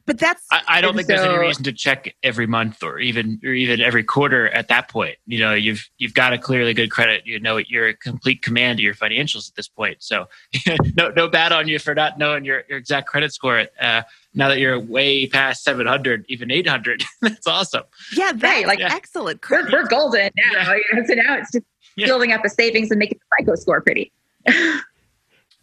[0.05, 2.99] But that's I, I don't think so, there's any reason to check every month or
[2.99, 5.17] even or even every quarter at that point.
[5.27, 7.23] You know, you've you've got a clearly good credit.
[7.25, 9.99] You know, you're a complete command of your financials at this point.
[10.01, 10.27] So
[10.97, 13.67] no no bad on you for not knowing your, your exact credit score.
[13.81, 14.03] Uh,
[14.35, 17.83] now that you're way past 700, even 800, that's awesome.
[18.17, 18.67] Yeah, right.
[18.67, 18.93] Like yeah.
[18.93, 19.41] excellent.
[19.49, 20.73] We're, we're, golden now.
[20.75, 21.05] Yeah.
[21.07, 22.07] So now it's just yeah.
[22.07, 24.13] building up a savings and making the FICO score pretty.
[24.49, 24.83] okay,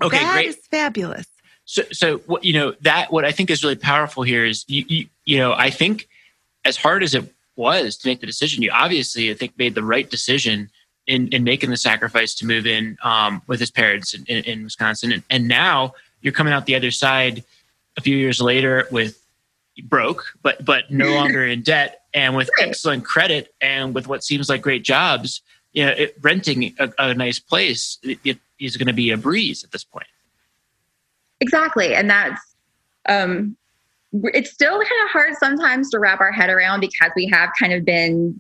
[0.01, 0.47] that great.
[0.47, 1.27] is fabulous.
[1.69, 4.85] So, so what you know that what I think is really powerful here is you,
[4.87, 6.09] you, you know I think
[6.65, 9.83] as hard as it was to make the decision, you obviously I think made the
[9.83, 10.71] right decision
[11.05, 14.63] in, in making the sacrifice to move in um, with his parents in, in, in
[14.63, 17.43] Wisconsin, and, and, now you're coming out the other side
[17.97, 19.23] a few years later with
[19.83, 24.49] broke, but but no longer in debt, and with excellent credit, and with what seems
[24.49, 25.43] like great jobs.
[25.73, 29.17] You know, it, renting a, a, nice place it, it is going to be a
[29.17, 30.07] breeze at this point.
[31.41, 31.95] Exactly.
[31.95, 32.41] And that's,
[33.07, 33.55] um,
[34.11, 37.73] it's still kind of hard sometimes to wrap our head around because we have kind
[37.73, 38.39] of been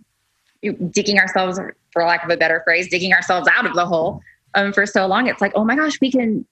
[0.89, 1.59] digging ourselves,
[1.91, 4.21] for lack of a better phrase, digging ourselves out of the hole
[4.55, 5.27] um, for so long.
[5.27, 6.45] It's like, oh my gosh, we can,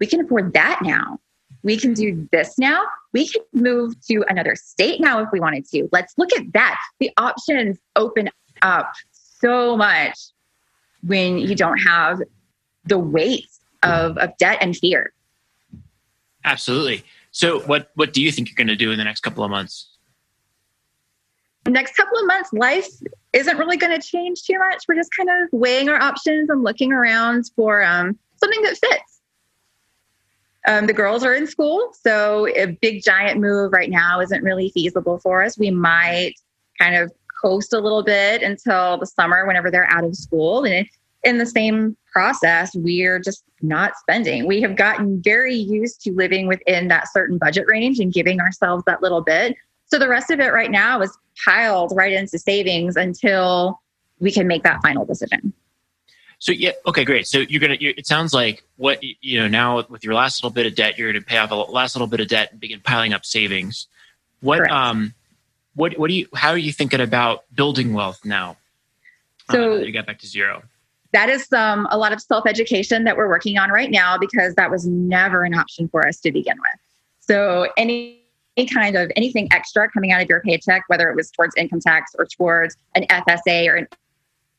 [0.00, 1.20] we can afford that now.
[1.62, 2.84] We can do this now.
[3.12, 5.88] We can move to another state now if we wanted to.
[5.92, 6.78] Let's look at that.
[7.00, 8.30] The options open
[8.62, 10.18] up so much
[11.02, 12.22] when you don't have
[12.84, 13.48] the weight
[13.82, 15.12] of, of debt and fear.
[16.46, 17.04] Absolutely.
[17.32, 19.50] So, what what do you think you're going to do in the next couple of
[19.50, 19.88] months?
[21.68, 22.86] Next couple of months, life
[23.32, 24.84] isn't really going to change too much.
[24.88, 29.20] We're just kind of weighing our options and looking around for um, something that fits.
[30.68, 34.70] Um, the girls are in school, so a big giant move right now isn't really
[34.70, 35.58] feasible for us.
[35.58, 36.34] We might
[36.78, 40.64] kind of coast a little bit until the summer whenever they're out of school.
[40.64, 40.86] And
[41.26, 44.46] in the same process, we're just not spending.
[44.46, 48.84] We have gotten very used to living within that certain budget range and giving ourselves
[48.86, 49.56] that little bit.
[49.86, 53.80] So the rest of it right now is piled right into savings until
[54.20, 55.52] we can make that final decision.
[56.38, 57.26] So yeah, okay, great.
[57.26, 57.76] So you're gonna.
[57.80, 60.98] You're, it sounds like what you know now with your last little bit of debt,
[60.98, 63.88] you're gonna pay off the last little bit of debt and begin piling up savings.
[64.40, 64.72] What Correct.
[64.72, 65.14] um,
[65.74, 66.28] what what do you?
[66.34, 68.58] How are you thinking about building wealth now?
[69.50, 70.62] So you got back to zero
[71.16, 74.54] that is um, a lot of self education that we're working on right now because
[74.56, 76.80] that was never an option for us to begin with.
[77.20, 78.22] So any
[78.58, 81.80] any kind of anything extra coming out of your paycheck, whether it was towards income
[81.80, 83.88] tax or towards an FSA or an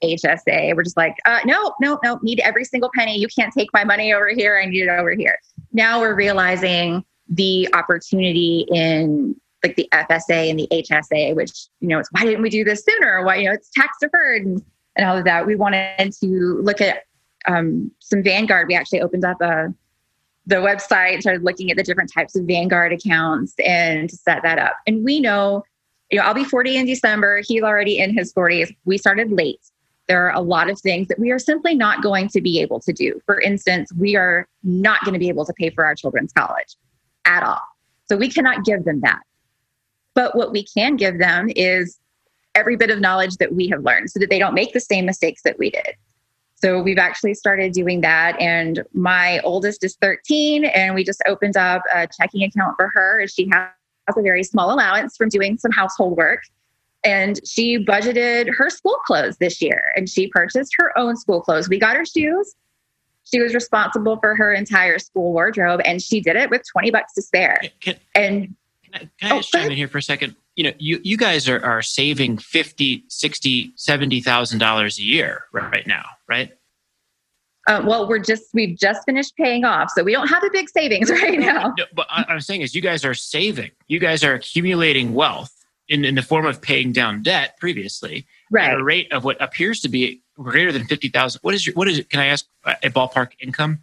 [0.04, 3.18] HSA, we're just like, uh, no, no, no, need every single penny.
[3.20, 4.60] You can't take my money over here.
[4.60, 5.38] I need it over here.
[5.74, 12.00] Now we're realizing the opportunity in like the FSA and the HSA, which, you know,
[12.00, 13.24] it's why didn't we do this sooner?
[13.24, 14.44] Why, you know, it's tax deferred.
[14.44, 14.64] And
[14.98, 15.46] and all of that.
[15.46, 17.04] We wanted to look at
[17.48, 18.68] um, some Vanguard.
[18.68, 19.74] We actually opened up a
[20.48, 24.78] the website, started looking at the different types of Vanguard accounts, and set that up.
[24.88, 25.64] And we know,
[26.10, 27.42] you know, I'll be 40 in December.
[27.46, 28.74] He's already in his 40s.
[28.86, 29.60] We started late.
[30.08, 32.80] There are a lot of things that we are simply not going to be able
[32.80, 33.20] to do.
[33.26, 36.78] For instance, we are not going to be able to pay for our children's college
[37.26, 37.62] at all.
[38.08, 39.20] So we cannot give them that.
[40.14, 42.00] But what we can give them is
[42.58, 45.06] every bit of knowledge that we have learned so that they don't make the same
[45.06, 45.96] mistakes that we did.
[46.56, 48.40] So we've actually started doing that.
[48.42, 53.28] And my oldest is 13, and we just opened up a checking account for her.
[53.28, 53.70] She has
[54.10, 56.42] a very small allowance from doing some household work.
[57.04, 61.70] And she budgeted her school clothes this year and she purchased her own school clothes.
[61.70, 62.56] We got her shoes.
[63.24, 67.14] She was responsible for her entire school wardrobe and she did it with 20 bucks
[67.14, 67.62] to spare.
[67.82, 70.36] Can, and can I, can I oh, just chime in here for a second?
[70.58, 75.44] You know you, you guys are, are saving 50 60 70 thousand dollars a year
[75.54, 76.52] right now right?
[77.68, 80.68] Uh, well we're just we've just finished paying off so we don't have a big
[80.70, 81.74] savings right now.
[81.78, 83.72] No, but I, i'm saying is you guys are saving.
[83.88, 85.54] You guys are accumulating wealth
[85.88, 88.72] in, in the form of paying down debt previously right.
[88.72, 91.88] at a rate of what appears to be greater than 50000 what is your what
[91.88, 93.80] is it can i ask a ballpark income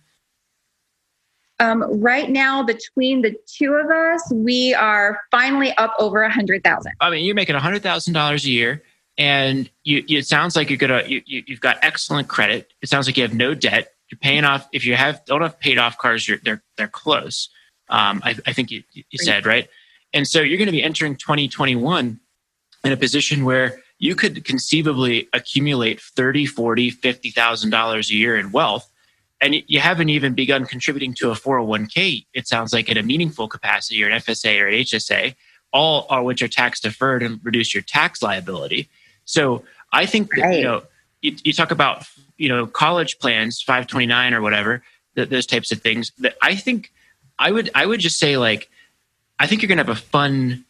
[1.65, 6.63] um, right now, between the two of us, we are finally up over a hundred
[6.63, 6.93] thousand.
[7.01, 8.83] I mean, you're making a hundred thousand dollars a year,
[9.17, 12.73] and you, you, it sounds like you're gonna you, you, have got excellent credit.
[12.83, 13.95] It sounds like you have no debt.
[14.11, 14.69] You're paying off.
[14.73, 17.49] If you have don't have paid off cars, you're they're they're close.
[17.89, 19.69] Um, I, I think you, you said right,
[20.13, 22.21] and so you're going to be entering 2021
[22.85, 28.37] in a position where you could conceivably accumulate 30 40 50 thousand dollars a year
[28.37, 28.91] in wealth
[29.45, 33.47] and you haven't even begun contributing to a 401k it sounds like in a meaningful
[33.49, 35.35] capacity or an fsa or an hsa
[35.73, 38.89] all are which are tax deferred and reduce your tax liability
[39.25, 40.59] so I think that, right.
[40.59, 40.83] you know,
[41.23, 42.05] you, you, talk about,
[42.37, 44.83] you know, college plans, 529 or whatever,
[45.15, 46.93] th- those types of things that I think
[47.39, 48.69] I would, I would just say like,
[49.39, 50.65] I think you're going to have a fun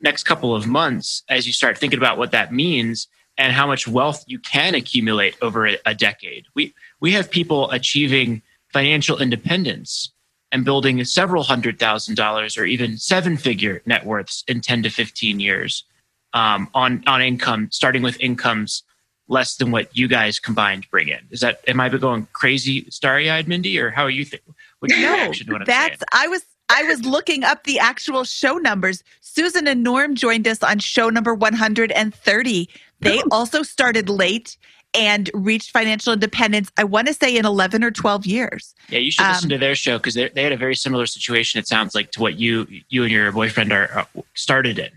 [0.00, 3.86] next couple of months as you start thinking about what that means and how much
[3.86, 6.46] wealth you can accumulate over a, a decade.
[6.54, 8.42] We, we have people achieving
[8.72, 10.12] financial independence
[10.52, 14.90] and building several hundred thousand dollars or even seven figure net worths in 10 to
[14.90, 15.84] 15 years
[16.32, 18.82] um, on, on income, starting with incomes
[19.28, 21.20] less than what you guys combined bring in.
[21.30, 24.54] Is that, am I going crazy starry eyed, Mindy, or how are you thinking?
[24.82, 25.32] No,
[25.66, 29.02] that's, I was, I was looking up the actual show numbers.
[29.20, 32.68] Susan and Norm joined us on show number 130.
[33.00, 34.56] They also started late
[34.94, 38.74] and reached financial independence, I want to say in 11 or 12 years.
[38.88, 41.58] Yeah, you should um, listen to their show because they had a very similar situation,
[41.58, 44.90] it sounds like, to what you you and your boyfriend are, started in.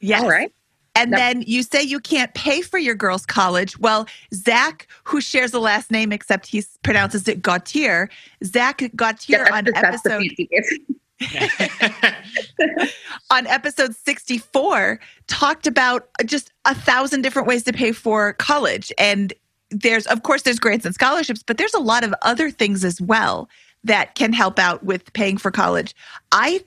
[0.00, 0.22] Yes.
[0.22, 0.52] All right.
[0.96, 1.18] And yep.
[1.18, 3.76] then you say you can't pay for your girls' college.
[3.80, 8.08] Well, Zach, who shares the last name except he pronounces it Gautier,
[8.44, 10.22] Zach Gautier yeah, on the, episode.
[13.30, 18.92] on episode 64 talked about just a thousand different ways to pay for college.
[18.98, 19.32] And
[19.70, 23.00] there's of course there's grants and scholarships but there's a lot of other things as
[23.00, 23.48] well
[23.82, 25.94] that can help out with paying for college.
[26.32, 26.64] I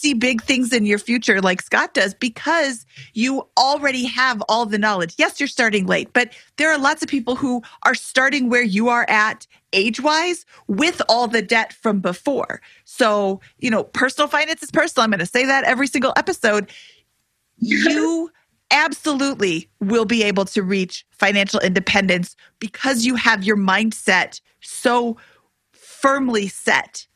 [0.00, 4.78] see big things in your future like Scott does because you already have all the
[4.78, 5.14] knowledge.
[5.18, 8.88] Yes, you're starting late, but there are lots of people who are starting where you
[8.88, 12.60] are at age wise with all the debt from before.
[12.84, 15.04] So, you know, personal finance is personal.
[15.04, 16.70] I'm going to say that every single episode.
[17.58, 18.30] You
[18.70, 25.16] absolutely will be able to reach financial independence because you have your mindset so
[25.72, 27.06] firmly set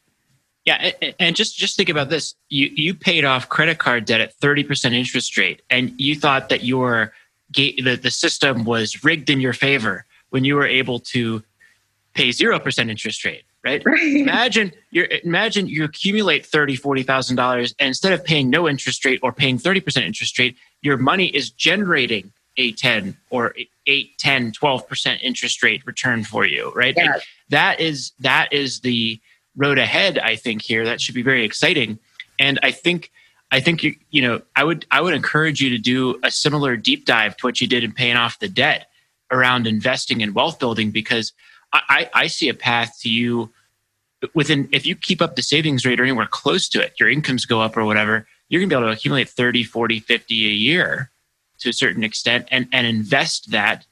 [0.65, 4.35] yeah, and just just think about this: you you paid off credit card debt at
[4.35, 7.13] thirty percent interest rate, and you thought that your
[7.55, 11.43] the the system was rigged in your favor when you were able to
[12.15, 13.45] pay zero percent interest rate.
[13.63, 13.83] Right?
[13.87, 14.03] right.
[14.03, 19.05] Imagine you imagine you accumulate thirty forty thousand dollars, and instead of paying no interest
[19.05, 23.53] rate or paying thirty percent interest rate, your money is generating a 10 or
[23.89, 27.17] 8 10 12% interest rate return for you right yeah.
[27.49, 29.21] that is that is the
[29.57, 31.99] road ahead i think here that should be very exciting
[32.39, 33.11] and i think
[33.51, 36.77] i think you you know i would i would encourage you to do a similar
[36.77, 38.87] deep dive to what you did in paying off the debt
[39.31, 41.33] around investing and wealth building because
[41.73, 43.51] i i see a path to you
[44.35, 47.45] within if you keep up the savings rate or anywhere close to it your incomes
[47.45, 50.51] go up or whatever you're going to be able to accumulate 30 40 50 a
[50.51, 51.11] year
[51.59, 53.87] to a certain extent and and invest that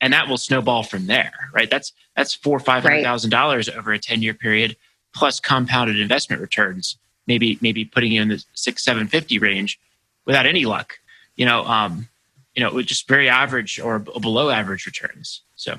[0.00, 3.38] and that will snowball from there right that's that's four five hundred thousand right.
[3.38, 4.76] dollars over a 10 year period
[5.14, 6.96] plus compounded investment returns,
[7.26, 9.78] maybe maybe putting you in the six seven fifty range
[10.24, 10.98] without any luck.
[11.36, 12.08] You know, um,
[12.54, 15.42] you know, with just very average or below average returns.
[15.56, 15.72] So,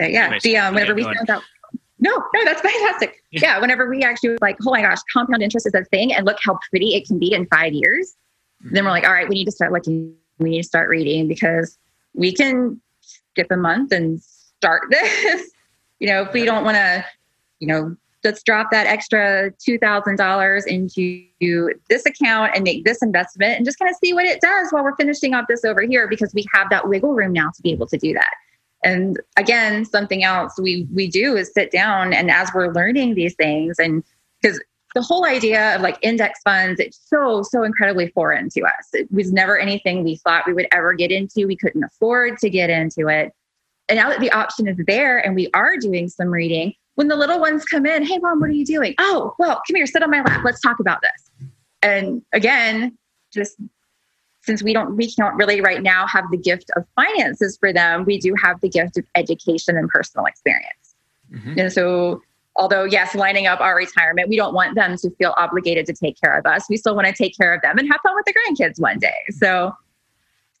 [0.00, 1.42] uh, yeah, anyways, the um, whenever we found out.
[1.98, 3.22] No, no, that's fantastic.
[3.30, 3.58] Yeah.
[3.58, 6.58] whenever we actually like, oh my gosh, compound interest is a thing, and look how
[6.70, 8.14] pretty it can be in five years.
[8.62, 8.74] Mm-hmm.
[8.74, 11.26] Then we're like, all right, we need to start looking, we need to start reading
[11.26, 11.78] because
[12.12, 15.50] we can skip a month and start this.
[15.98, 17.04] you know, if we don't want to
[17.60, 23.64] you know, let's drop that extra $2,000 into this account and make this investment and
[23.64, 26.34] just kind of see what it does while we're finishing off this over here because
[26.34, 28.32] we have that wiggle room now to be able to do that.
[28.84, 33.34] And again, something else we we do is sit down and as we're learning these
[33.34, 34.02] things and
[34.40, 34.60] because
[34.94, 38.88] the whole idea of like index funds it's so so incredibly foreign to us.
[38.92, 41.46] It was never anything we thought we would ever get into.
[41.46, 43.32] We couldn't afford to get into it.
[43.88, 47.16] And now that the option is there and we are doing some reading, when the
[47.16, 48.94] little ones come in, hey, mom, what are you doing?
[48.98, 50.42] Oh, well, come here, sit on my lap.
[50.44, 51.48] Let's talk about this.
[51.82, 52.96] And again,
[53.32, 53.56] just
[54.42, 58.04] since we don't, we can't really right now have the gift of finances for them,
[58.04, 60.94] we do have the gift of education and personal experience.
[61.32, 61.58] Mm-hmm.
[61.58, 62.22] And so,
[62.56, 66.18] although, yes, lining up our retirement, we don't want them to feel obligated to take
[66.18, 66.64] care of us.
[66.70, 68.98] We still want to take care of them and have fun with the grandkids one
[68.98, 69.14] day.
[69.30, 69.72] So,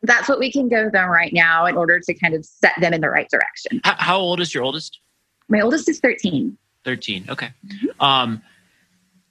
[0.02, 2.92] that's what we can give them right now in order to kind of set them
[2.92, 3.80] in the right direction.
[3.82, 5.00] How, how old is your oldest?
[5.48, 6.56] My oldest is 13.
[6.84, 7.26] 13.
[7.28, 7.50] Okay.
[7.66, 8.02] Mm-hmm.
[8.02, 8.42] Um,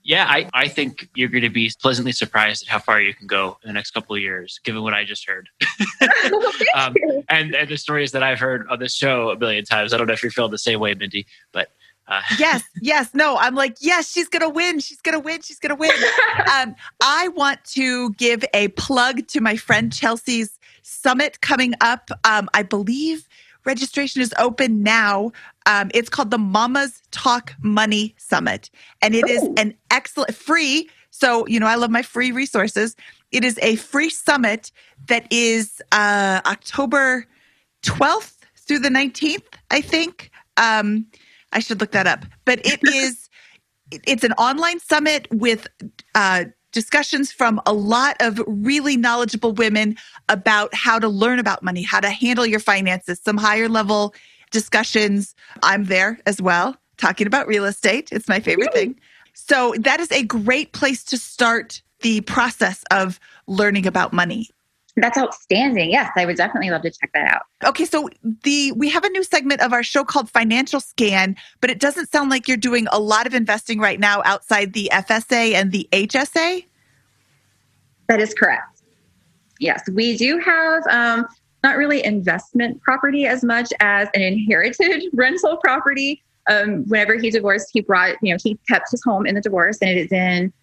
[0.05, 3.25] yeah, I, I think you're going to be pleasantly surprised at how far you can
[3.25, 5.49] go in the next couple of years, given what I just heard.
[6.75, 6.93] um,
[7.27, 9.93] and, and the stories that I've heard on this show a million times.
[9.93, 11.69] I don't know if you feel the same way, Mindy, but.
[12.07, 12.21] Uh.
[12.37, 14.77] yes, yes, no, I'm like, yes, she's going to win.
[14.77, 15.41] She's going to win.
[15.41, 15.89] She's going to win.
[16.53, 22.11] um, I want to give a plug to my friend Chelsea's summit coming up.
[22.23, 23.27] Um, I believe
[23.65, 25.31] registration is open now.
[25.65, 28.69] Um, it's called the Mamas Talk Money Summit,
[29.01, 32.93] and it is an excellent free So, you know, I love my free resources.
[33.31, 34.73] It is a free summit
[35.07, 37.25] that is uh, October
[37.83, 40.29] 12th through the 19th, I think.
[40.57, 41.05] Um,
[41.53, 42.25] I should look that up.
[42.43, 43.29] But it is,
[43.91, 45.67] it's an online summit with
[46.15, 46.45] uh,
[46.75, 49.95] discussions from a lot of really knowledgeable women
[50.27, 54.13] about how to learn about money, how to handle your finances, some higher level
[54.51, 55.33] discussions.
[55.63, 58.09] I'm there as well, talking about real estate.
[58.11, 58.99] It's my favorite thing.
[59.33, 64.49] So that is a great place to start the process of learning about money.
[64.97, 65.91] That's outstanding.
[65.91, 67.41] Yes, I would definitely love to check that out.
[67.65, 68.09] Okay, so
[68.43, 72.09] the we have a new segment of our show called Financial Scan, but it doesn't
[72.11, 75.87] sound like you're doing a lot of investing right now outside the FSA and the
[75.91, 76.65] HSA.
[78.07, 78.83] That is correct.
[79.59, 81.27] Yes, we do have um,
[81.63, 86.23] not really investment property as much as an inherited rental property.
[86.47, 89.79] Um, whenever he divorced, he brought, you know, he kept his home in the divorce
[89.81, 90.53] and it is in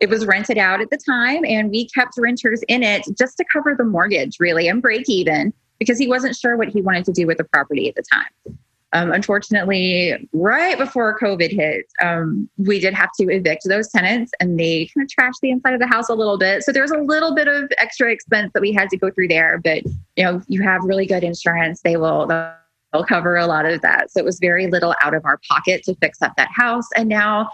[0.00, 3.44] it was rented out at the time, and we kept renters in it just to
[3.52, 7.12] cover the mortgage, really, and break even because he wasn't sure what he wanted to
[7.12, 8.58] do with the property at the time.
[8.92, 14.58] Um, unfortunately, right before COVID hit, um, we did have to evict those tenants and
[14.58, 16.64] they kind of trashed the inside of the house a little bit.
[16.64, 19.28] So there was a little bit of extra expense that we had to go through
[19.28, 19.60] there.
[19.62, 19.84] But,
[20.16, 24.10] you know, you have really good insurance, they will, they'll cover a lot of that.
[24.10, 26.88] So it was very little out of our pocket to fix up that house.
[26.96, 27.48] And now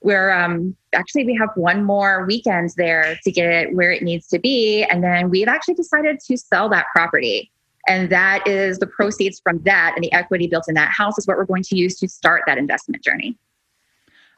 [0.00, 4.28] we're um, actually we have one more weekend there to get it where it needs
[4.28, 4.84] to be.
[4.84, 7.50] And then we've actually decided to sell that property.
[7.88, 11.26] And that is the proceeds from that and the equity built in that house is
[11.26, 13.36] what we're going to use to start that investment journey.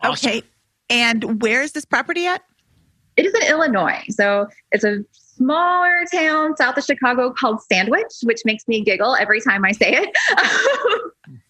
[0.03, 0.31] Awesome.
[0.31, 0.43] okay.
[0.89, 2.43] And where is this property at?
[3.17, 4.03] It is in illinois.
[4.11, 5.05] So it's a
[5.41, 9.91] smaller town south of chicago called sandwich which makes me giggle every time i say
[9.91, 10.15] it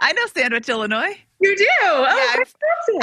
[0.00, 1.18] I know Sandwich, Illinois.
[1.40, 1.66] You do?
[1.82, 2.42] Oh, yeah,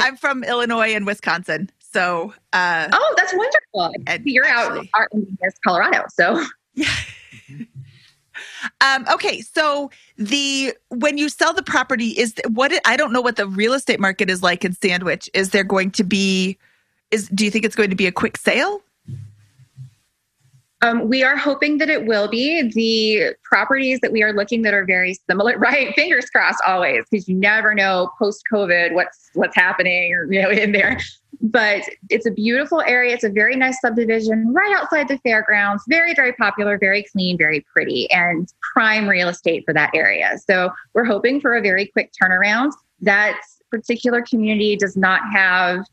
[0.00, 1.70] I'm, from Illinois and Wisconsin.
[1.78, 3.94] So, uh, oh, that's wonderful.
[4.06, 6.04] And You're actually, out in Colorado.
[6.12, 6.88] So, yeah.
[8.80, 13.20] um, okay, so the when you sell the property, is what it, I don't know
[13.20, 15.30] what the real estate market is like in Sandwich.
[15.34, 16.58] Is there going to be?
[17.10, 18.82] Is do you think it's going to be a quick sale?
[20.82, 24.74] Um, we are hoping that it will be the properties that we are looking that
[24.74, 25.94] are very similar, right?
[25.94, 30.72] Fingers crossed always, because you never know post COVID what's what's happening you know in
[30.72, 30.98] there.
[31.40, 33.14] But it's a beautiful area.
[33.14, 35.82] It's a very nice subdivision right outside the fairgrounds.
[35.88, 40.36] Very, very popular, very clean, very pretty, and prime real estate for that area.
[40.46, 42.72] So we're hoping for a very quick turnaround.
[43.00, 45.84] That particular community does not have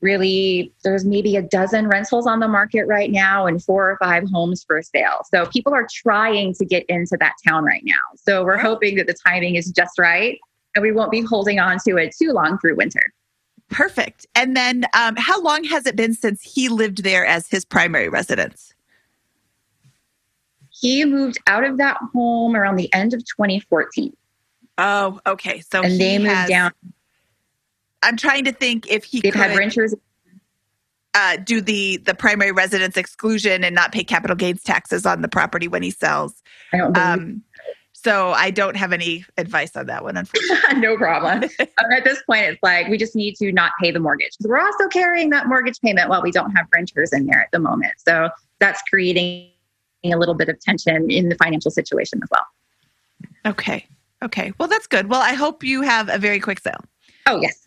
[0.00, 4.24] really there's maybe a dozen rentals on the market right now and four or five
[4.30, 5.22] homes for sale.
[5.32, 7.94] So people are trying to get into that town right now.
[8.16, 10.38] So we're hoping that the timing is just right
[10.74, 13.12] and we won't be holding on to it too long through winter.
[13.70, 14.26] Perfect.
[14.34, 18.08] And then um, how long has it been since he lived there as his primary
[18.08, 18.72] residence?
[20.70, 24.16] He moved out of that home around the end of 2014.
[24.78, 25.60] Oh, okay.
[25.60, 26.72] So and they moved has, down
[28.02, 29.94] I'm trying to think if he They've could had renters
[31.14, 35.28] uh, do the the primary residence exclusion and not pay capital gains taxes on the
[35.28, 36.42] property when he sells.
[36.72, 37.42] I don't um,
[37.92, 40.80] so I don't have any advice on that one, unfortunately.
[40.80, 41.42] no problem.
[41.42, 44.36] Um, at this point, it's like we just need to not pay the mortgage.
[44.40, 47.58] We're also carrying that mortgage payment while we don't have renters in there at the
[47.58, 47.94] moment.
[47.98, 48.30] So
[48.60, 49.50] that's creating
[50.04, 52.46] a little bit of tension in the financial situation as well.
[53.46, 53.84] Okay.
[54.22, 54.52] Okay.
[54.58, 55.08] Well, that's good.
[55.08, 56.84] Well, I hope you have a very quick sale.
[57.26, 57.66] Oh, yes.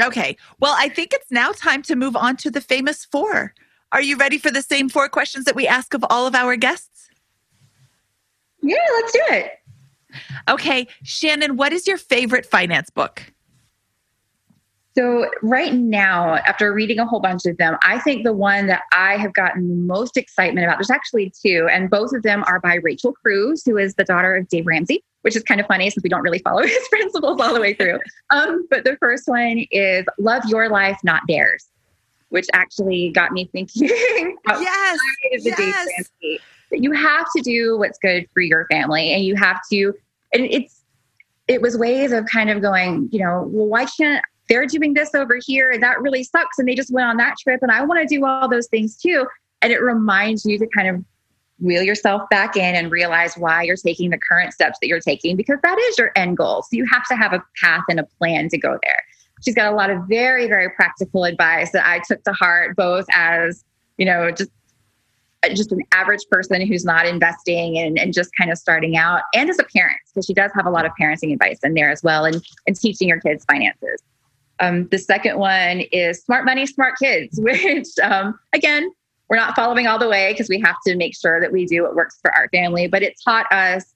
[0.00, 0.36] Okay.
[0.60, 3.54] Well, I think it's now time to move on to the famous four.
[3.92, 6.56] Are you ready for the same four questions that we ask of all of our
[6.56, 7.10] guests?
[8.62, 9.52] Yeah, let's do it.
[10.48, 10.86] Okay.
[11.02, 13.32] Shannon, what is your favorite finance book?
[14.96, 18.82] So, right now, after reading a whole bunch of them, I think the one that
[18.92, 22.74] I have gotten most excitement about, there's actually two, and both of them are by
[22.76, 26.02] Rachel Cruz, who is the daughter of Dave Ramsey, which is kind of funny since
[26.02, 28.00] we don't really follow his principles all the way through.
[28.30, 31.66] Um, but the first one is Love Your Life, Not Theirs,
[32.30, 33.88] which actually got me thinking
[34.48, 34.98] yes,
[35.30, 35.58] yes.
[35.58, 36.40] Ramsey,
[36.72, 39.94] that you have to do what's good for your family, and you have to,
[40.34, 40.82] and it's,
[41.46, 45.14] it was ways of kind of going, you know, well, why can't they're doing this
[45.14, 47.84] over here and that really sucks and they just went on that trip and I
[47.84, 49.26] want to do all those things too.
[49.62, 51.04] And it reminds you to kind of
[51.60, 55.36] wheel yourself back in and realize why you're taking the current steps that you're taking
[55.36, 56.62] because that is your end goal.
[56.62, 59.02] So you have to have a path and a plan to go there.
[59.44, 63.06] She's got a lot of very, very practical advice that I took to heart, both
[63.12, 63.64] as,
[63.98, 64.50] you know, just
[65.54, 69.48] just an average person who's not investing and, and just kind of starting out and
[69.48, 72.02] as a parent because she does have a lot of parenting advice in there as
[72.02, 74.02] well and, and teaching your kids finances
[74.60, 78.90] Um, the second one is smart money, smart kids, which um, again,
[79.28, 81.82] we're not following all the way because we have to make sure that we do
[81.82, 82.88] what works for our family.
[82.88, 83.94] But it taught us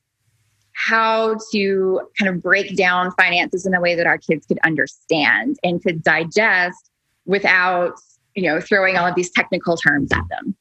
[0.74, 5.56] how to kind of break down finances in a way that our kids could understand
[5.62, 6.90] and could digest
[7.26, 7.94] without,
[8.34, 10.56] you know, throwing all of these technical terms at them.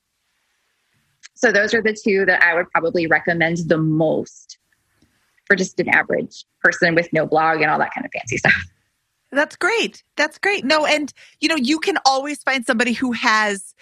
[1.33, 4.57] So those are the two that I would probably recommend the most
[5.45, 8.63] for just an average person with no blog and all that kind of fancy stuff.
[9.33, 10.03] That's great.
[10.15, 10.63] That's great.
[10.63, 13.73] No, and you know, you can always find somebody who has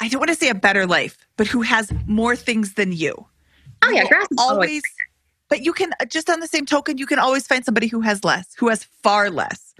[0.00, 3.26] I don't want to say a better life, but who has more things than you.
[3.84, 4.82] Oh yeah, grass is always, always
[5.48, 8.00] but you can uh, just on the same token, you can always find somebody who
[8.00, 9.74] has less, who has far less.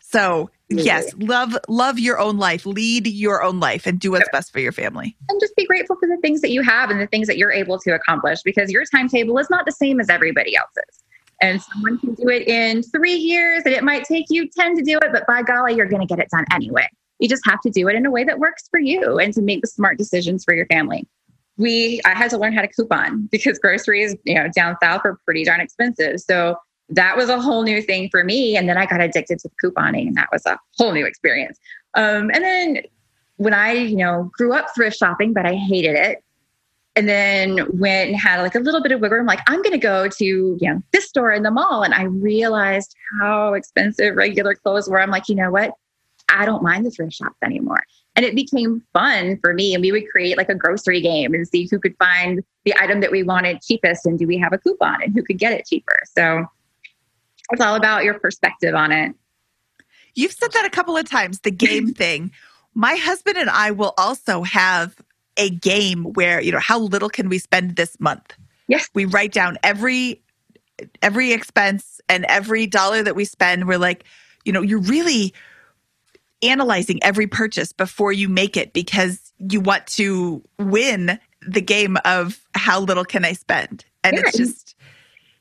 [0.00, 4.52] So yes, love love your own life, lead your own life, and do what's best
[4.52, 5.16] for your family.
[5.28, 7.52] And just be grateful for the things that you have and the things that you're
[7.52, 11.04] able to accomplish because your timetable is not the same as everybody else's.
[11.40, 14.82] And someone can do it in three years, and it might take you 10 to
[14.82, 16.86] do it, but by golly, you're going to get it done anyway.
[17.18, 19.42] You just have to do it in a way that works for you and to
[19.42, 21.06] make the smart decisions for your family.
[21.56, 25.18] We, I had to learn how to coupon because groceries, you know, down south are
[25.24, 26.20] pretty darn expensive.
[26.20, 26.56] So
[26.90, 28.56] that was a whole new thing for me.
[28.56, 31.58] And then I got addicted to couponing, and that was a whole new experience.
[31.94, 32.82] Um, and then
[33.36, 36.22] when I, you know, grew up thrift shopping, but I hated it.
[37.00, 39.72] And then went and had like a little bit of wiggle room, like I'm going
[39.72, 44.16] to go to you know this store in the mall, and I realized how expensive
[44.16, 45.00] regular clothes were.
[45.00, 45.72] I'm like, you know what?
[46.28, 47.82] I don't mind the thrift shops anymore.
[48.16, 49.72] And it became fun for me.
[49.72, 53.00] And we would create like a grocery game and see who could find the item
[53.00, 55.64] that we wanted cheapest and do we have a coupon and who could get it
[55.66, 56.00] cheaper.
[56.14, 56.44] So
[57.50, 59.14] it's all about your perspective on it.
[60.14, 62.30] You've said that a couple of times, the game thing.
[62.74, 64.96] My husband and I will also have
[65.40, 68.34] a game where, you know, how little can we spend this month?
[68.68, 68.88] Yes.
[68.94, 70.22] We write down every
[71.02, 73.66] every expense and every dollar that we spend.
[73.66, 74.04] We're like,
[74.44, 75.34] you know, you're really
[76.42, 82.38] analyzing every purchase before you make it because you want to win the game of
[82.54, 83.84] how little can I spend.
[84.04, 84.76] And yeah, it's just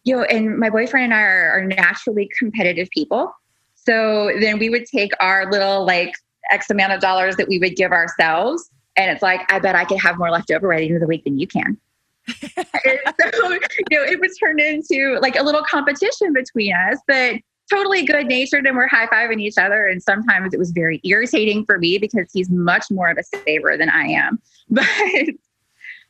[0.05, 3.31] you know, and my boyfriend and I are, are naturally competitive people.
[3.75, 6.13] So then we would take our little like
[6.51, 8.69] X amount of dollars that we would give ourselves.
[8.99, 10.99] And it's like, I bet I could have more left over by the end of
[10.99, 11.77] the week than you can.
[12.27, 17.37] so, you know, it was turned into like a little competition between us, but
[17.71, 19.87] totally good natured and we're high fiving each other.
[19.87, 23.77] And sometimes it was very irritating for me because he's much more of a saver
[23.77, 24.41] than I am.
[24.71, 24.85] But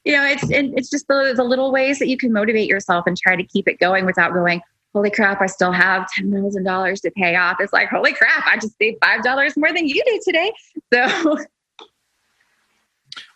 [0.05, 3.15] you know, it's it's just the, the little ways that you can motivate yourself and
[3.17, 4.61] try to keep it going without going,
[4.93, 7.57] holy crap, I still have ten thousand dollars to pay off.
[7.59, 10.51] It's like, holy crap, I just saved five dollars more than you did today.
[10.91, 11.37] So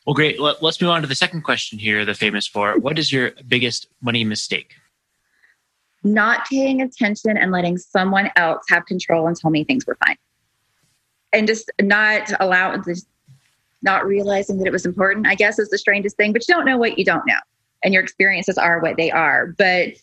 [0.05, 0.39] Well, great.
[0.39, 2.77] Let's move on to the second question here, the famous four.
[2.77, 4.75] What is your biggest money mistake?
[6.03, 10.17] Not paying attention and letting someone else have control and tell me things were fine.
[11.31, 12.83] And just not allowing
[13.81, 16.65] not realizing that it was important, I guess is the strangest thing, but you don't
[16.65, 17.39] know what you don't know.
[17.83, 19.47] And your experiences are what they are.
[19.57, 19.93] But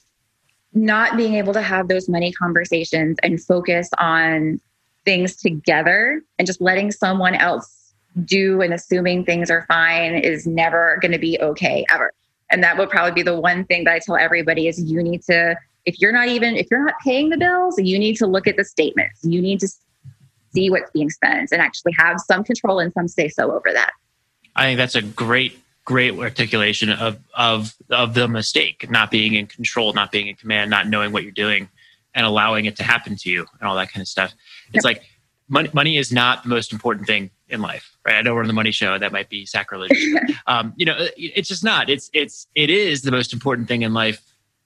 [0.73, 4.61] not being able to have those money conversations and focus on
[5.05, 7.80] things together and just letting someone else
[8.25, 12.13] do and assuming things are fine is never going to be okay ever.
[12.51, 15.23] And that would probably be the one thing that I tell everybody is you need
[15.25, 15.57] to
[15.87, 18.57] if you're not even if you're not paying the bills, you need to look at
[18.57, 19.21] the statements.
[19.23, 19.69] You need to
[20.53, 23.93] see what's being spent and actually have some control and some say so over that.
[24.57, 29.47] I think that's a great great articulation of of of the mistake, not being in
[29.47, 31.69] control, not being in command, not knowing what you're doing
[32.15, 34.35] and allowing it to happen to you and all that kind of stuff.
[34.73, 34.97] It's yep.
[34.97, 35.03] like
[35.49, 38.17] money money is not the most important thing in life, right?
[38.17, 38.99] I know we're on the money show.
[38.99, 40.05] That might be sacrilegious.
[40.47, 41.91] um, you know, it's just not.
[41.91, 44.21] It's it's it is the most important thing in life.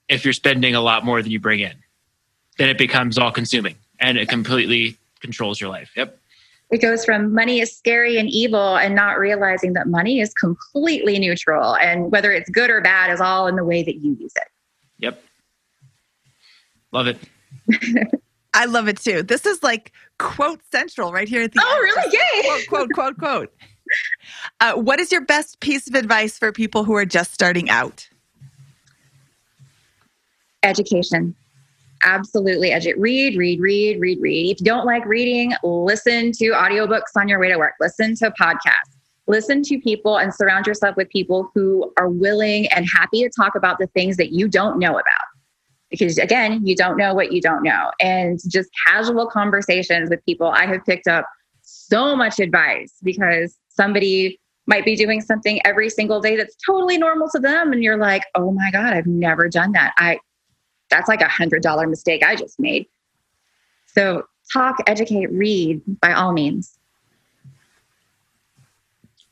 [0.07, 1.73] If you're spending a lot more than you bring in,
[2.57, 5.91] then it becomes all consuming and it completely controls your life.
[5.95, 6.19] Yep.
[6.71, 11.19] It goes from money is scary and evil and not realizing that money is completely
[11.19, 14.33] neutral and whether it's good or bad is all in the way that you use
[14.35, 14.47] it.
[14.99, 15.23] Yep.
[16.91, 17.17] Love it.
[18.55, 19.21] I love it too.
[19.21, 21.83] This is like quote central right here at the oh, end.
[21.83, 22.17] really?
[22.17, 22.65] Yay!
[22.67, 23.53] Quote, quote, quote, quote.
[24.61, 28.09] Uh, what is your best piece of advice for people who are just starting out?
[30.63, 31.35] Education
[32.05, 32.97] absolutely it.
[32.97, 34.51] Read, read, read, read, read.
[34.51, 38.31] If you don't like reading, listen to audiobooks on your way to work, listen to
[38.31, 38.95] podcasts,
[39.27, 43.55] listen to people and surround yourself with people who are willing and happy to talk
[43.55, 45.24] about the things that you don't know about.
[45.89, 47.91] Because again, you don't know what you don't know.
[47.99, 51.27] And just casual conversations with people, I have picked up
[51.61, 57.29] so much advice because somebody might be doing something every single day that's totally normal
[57.29, 57.71] to them.
[57.71, 59.93] And you're like, oh my God, I've never done that.
[59.97, 60.19] I
[60.89, 62.87] that's like a hundred dollar mistake I just made.
[63.87, 66.77] So talk, educate, read by all means.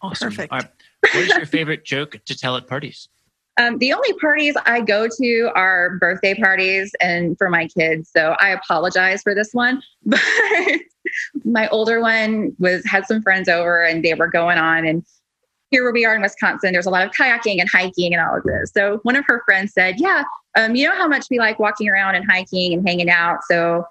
[0.02, 0.30] Awesome.
[0.30, 0.52] Perfect.
[0.52, 0.70] All right.
[1.02, 3.10] What is your favorite joke to tell at parties?
[3.58, 8.10] Um, the only parties I go to are birthday parties and for my kids.
[8.12, 9.82] So I apologize for this one.
[11.36, 15.06] But my older one was had some friends over and they were going on and
[15.74, 18.38] here where we are in Wisconsin, there's a lot of kayaking and hiking and all
[18.38, 18.72] of this.
[18.72, 20.24] So one of her friends said, Yeah,
[20.56, 23.40] um, you know how much we like walking around and hiking and hanging out.
[23.50, 23.84] So,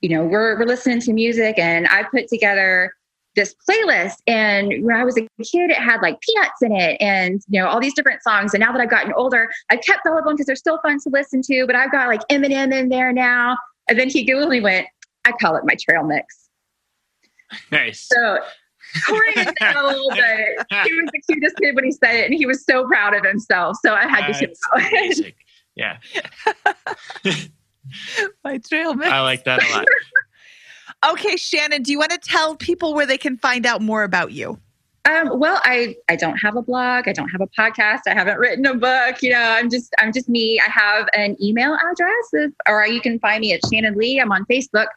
[0.00, 2.94] you know, we're we're listening to music and I put together
[3.36, 7.40] this playlist and when I was a kid, it had like peanuts in it and
[7.48, 8.54] you know all these different songs.
[8.54, 10.98] And now that I've gotten older, I've kept all of them because they're still fun
[11.00, 11.66] to listen to.
[11.66, 13.56] But I've got like Eminem in there now.
[13.88, 14.86] And then he giggled and went,
[15.24, 16.48] "I call it my trail mix."
[17.70, 18.08] Nice.
[18.08, 18.38] So
[19.06, 20.66] Corey is a little bit.
[20.84, 23.24] He was the cutest kid when he said it, and he was so proud of
[23.24, 23.76] himself.
[23.84, 25.34] So I had to show That's it.
[25.76, 25.98] Yeah,
[28.44, 29.10] My trail mix.
[29.10, 29.86] I like that a lot.
[31.08, 34.32] Okay, Shannon, do you want to tell people where they can find out more about
[34.32, 34.58] you?
[35.06, 37.08] Um, well, I I don't have a blog.
[37.08, 38.00] I don't have a podcast.
[38.06, 39.22] I haven't written a book.
[39.22, 40.60] You know, I'm just I'm just me.
[40.60, 44.20] I have an email address, or you can find me at Shannon Lee.
[44.20, 44.88] I'm on Facebook.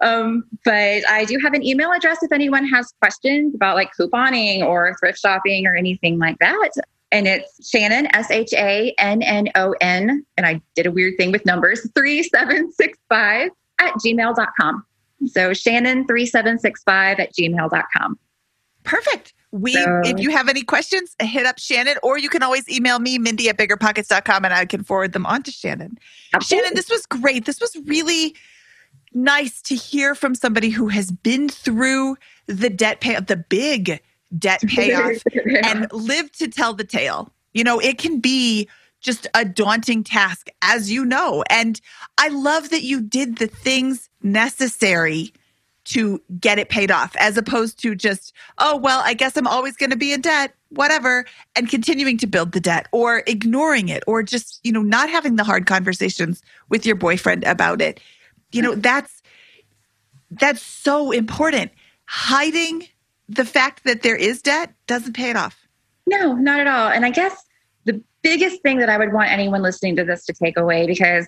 [0.00, 4.62] Um, but I do have an email address if anyone has questions about like couponing
[4.62, 6.70] or thrift shopping or anything like that.
[7.12, 10.26] And it's Shannon, S H A N N O N.
[10.36, 14.84] And I did a weird thing with numbers 3765 at gmail.com.
[15.26, 18.18] So Shannon3765 at gmail.com.
[18.84, 19.34] Perfect.
[19.52, 22.98] We, So- if you have any questions, hit up Shannon, or you can always email
[22.98, 25.98] me, Mindy at biggerpockets.com, and I can forward them on to Shannon.
[26.40, 27.44] Shannon, this was great.
[27.44, 28.34] This was really
[29.14, 32.16] nice to hear from somebody who has been through
[32.46, 34.00] the debt pay, the big
[34.38, 35.22] debt payoff,
[35.64, 37.30] and lived to tell the tale.
[37.52, 38.68] You know, it can be
[39.02, 41.44] just a daunting task, as you know.
[41.50, 41.80] And
[42.18, 45.32] I love that you did the things necessary
[45.84, 49.76] to get it paid off, as opposed to just, oh, well, I guess I'm always
[49.76, 51.24] going to be in debt, whatever,
[51.56, 55.34] and continuing to build the debt or ignoring it or just, you know, not having
[55.34, 58.00] the hard conversations with your boyfriend about it.
[58.52, 59.22] You know, that's
[60.30, 61.72] that's so important.
[62.06, 62.86] Hiding
[63.28, 65.66] the fact that there is debt doesn't pay it off.
[66.06, 66.88] No, not at all.
[66.88, 67.44] And I guess
[68.22, 71.26] biggest thing that I would want anyone listening to this to take away because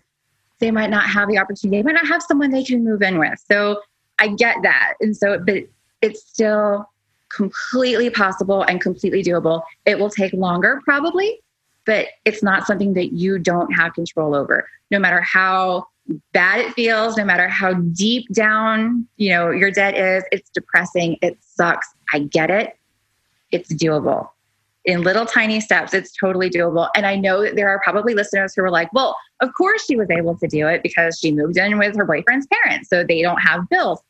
[0.60, 3.18] they might not have the opportunity, they might not have someone they can move in
[3.18, 3.42] with.
[3.50, 3.82] So
[4.18, 4.94] I get that.
[5.00, 5.64] And so, but
[6.00, 6.88] it's still
[7.28, 9.62] completely possible and completely doable.
[9.84, 11.40] It will take longer, probably,
[11.84, 14.68] but it's not something that you don't have control over.
[14.90, 15.88] No matter how
[16.32, 21.16] bad it feels, no matter how deep down, you know, your debt is, it's depressing,
[21.22, 21.88] it sucks.
[22.12, 22.78] I get it.
[23.50, 24.28] It's doable
[24.84, 25.94] in little tiny steps.
[25.94, 26.88] It's totally doable.
[26.94, 29.96] And I know that there are probably listeners who are like, well, of course she
[29.96, 32.88] was able to do it because she moved in with her boyfriend's parents.
[32.88, 34.00] So they don't have bills.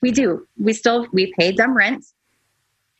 [0.00, 0.46] We do.
[0.58, 2.04] We still, we paid them rent.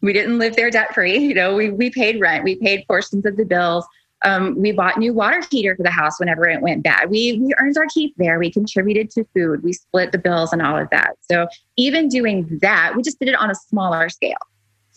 [0.00, 1.18] We didn't live there debt free.
[1.28, 2.44] You know, we, we paid rent.
[2.44, 3.86] We paid portions of the bills.
[4.22, 7.10] Um, we bought new water heater for the house whenever it went bad.
[7.10, 8.38] We we earned our keep there.
[8.38, 9.62] We contributed to food.
[9.62, 11.16] We split the bills and all of that.
[11.30, 11.46] So
[11.76, 14.38] even doing that, we just did it on a smaller scale.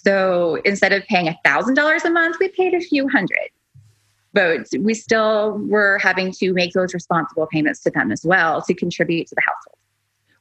[0.07, 3.49] So instead of paying $1,000 a month, we paid a few hundred.
[4.31, 8.73] But we still were having to make those responsible payments to them as well to
[8.73, 9.75] contribute to the household.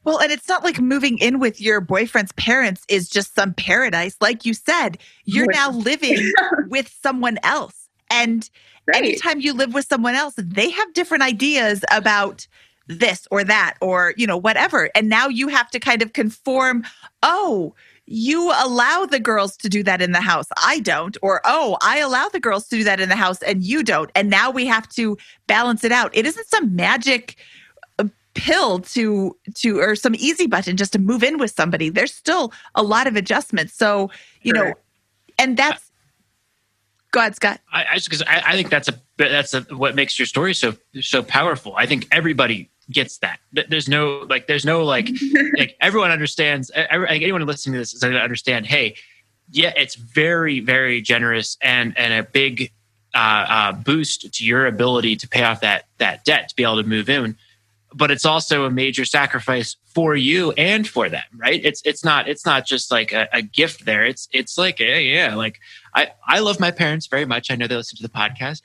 [0.05, 4.17] Well, and it's not like moving in with your boyfriend's parents is just some paradise.
[4.21, 6.31] Like you said, you're now living
[6.69, 7.89] with someone else.
[8.09, 8.49] And
[8.87, 8.99] Right.
[8.99, 12.47] anytime you live with someone else, they have different ideas about
[12.87, 14.91] this or that or, you know, whatever.
[14.95, 16.85] And now you have to kind of conform,
[17.25, 17.75] oh,
[18.07, 20.47] you allow the girls to do that in the house.
[20.63, 21.17] I don't.
[21.23, 24.11] Or, oh, I allow the girls to do that in the house and you don't.
[24.15, 25.17] And now we have to
[25.47, 26.17] balance it out.
[26.17, 27.37] It isn't some magic
[27.99, 28.05] uh,
[28.35, 31.89] pill to to or some easy button just to move in with somebody.
[31.89, 33.75] There's still a lot of adjustments.
[33.75, 34.11] So,
[34.43, 34.75] you know,
[35.39, 35.91] and that's
[37.11, 37.61] go ahead, Scott.
[37.73, 40.55] I, I just because I, I think that's a that's a, what makes your story
[40.55, 41.75] so so powerful.
[41.77, 43.41] I think everybody gets that.
[43.53, 45.11] There's no like there's no like
[45.59, 46.71] like everyone understands.
[46.75, 48.67] anyone listening to this is going to understand.
[48.67, 48.97] Hey,
[49.51, 52.73] yeah, it's very very generous and and a big
[53.15, 56.83] uh, uh, boost to your ability to pay off that that debt to be able
[56.83, 57.37] to move in.
[57.95, 61.61] But it's also a major sacrifice for you and for them, right?
[61.65, 64.05] It's it's not it's not just like a, a gift there.
[64.05, 65.59] It's it's like yeah yeah like
[65.95, 67.51] I I love my parents very much.
[67.51, 68.61] I know they listen to the podcast.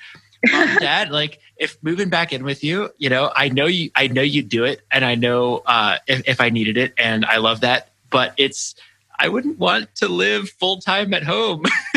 [0.51, 4.07] Mom dad, like if moving back in with you, you know, I know you I
[4.07, 7.37] know you do it and I know uh if, if I needed it and I
[7.37, 7.89] love that.
[8.09, 8.75] But it's
[9.21, 11.63] I wouldn't want to live full time at home.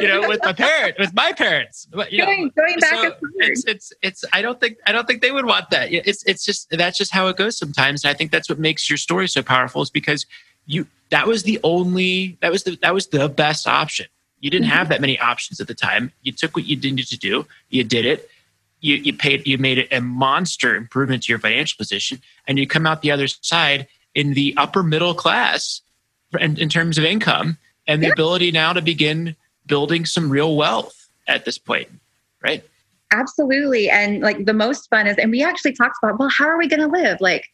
[0.00, 1.86] you know, with my parent, with my parents.
[2.10, 5.22] You going, know, going back so it's, it's, it's, I don't think, I don't think
[5.22, 5.92] they would want that.
[5.92, 8.04] It's, it's just, that's just how it goes sometimes.
[8.04, 10.26] And I think that's what makes your story so powerful is because
[10.66, 14.06] you, that was the only, that was the, that was the best option.
[14.40, 14.90] You didn't have mm-hmm.
[14.90, 16.12] that many options at the time.
[16.22, 18.30] You took what you needed to do, you did it.
[18.80, 22.86] You, you paid, you made a monster improvement to your financial position, and you come
[22.86, 25.80] out the other side in the upper middle class
[26.38, 27.56] in, in terms of income
[27.86, 29.34] and the ability now to begin
[29.66, 31.88] building some real wealth at this point,
[32.42, 32.62] right?
[33.12, 33.88] Absolutely.
[33.88, 36.68] And like the most fun is, and we actually talked about, well, how are we
[36.68, 37.20] going to live?
[37.20, 37.46] Like,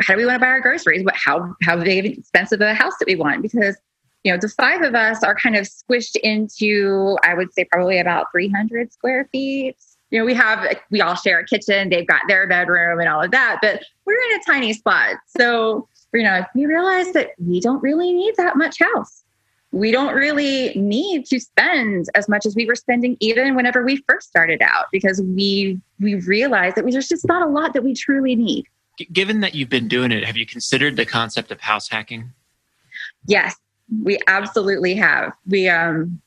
[0.00, 1.04] how do we want to buy our groceries?
[1.04, 3.42] What, how, how big expensive of a house that we want?
[3.42, 3.76] Because,
[4.24, 7.98] you know, the five of us are kind of squished into, I would say probably
[7.98, 9.76] about 300 square feet.
[10.10, 11.88] You know, we have, we all share a kitchen.
[11.88, 15.16] They've got their bedroom and all of that, but we're in a tiny spot.
[15.26, 19.22] So, you know, we realize that we don't really need that much house
[19.72, 23.96] we don't really need to spend as much as we were spending even whenever we
[24.08, 27.94] first started out because we we realized that there's just not a lot that we
[27.94, 28.66] truly need
[29.12, 32.30] given that you've been doing it have you considered the concept of house hacking
[33.26, 33.56] yes
[34.02, 36.20] we absolutely have we um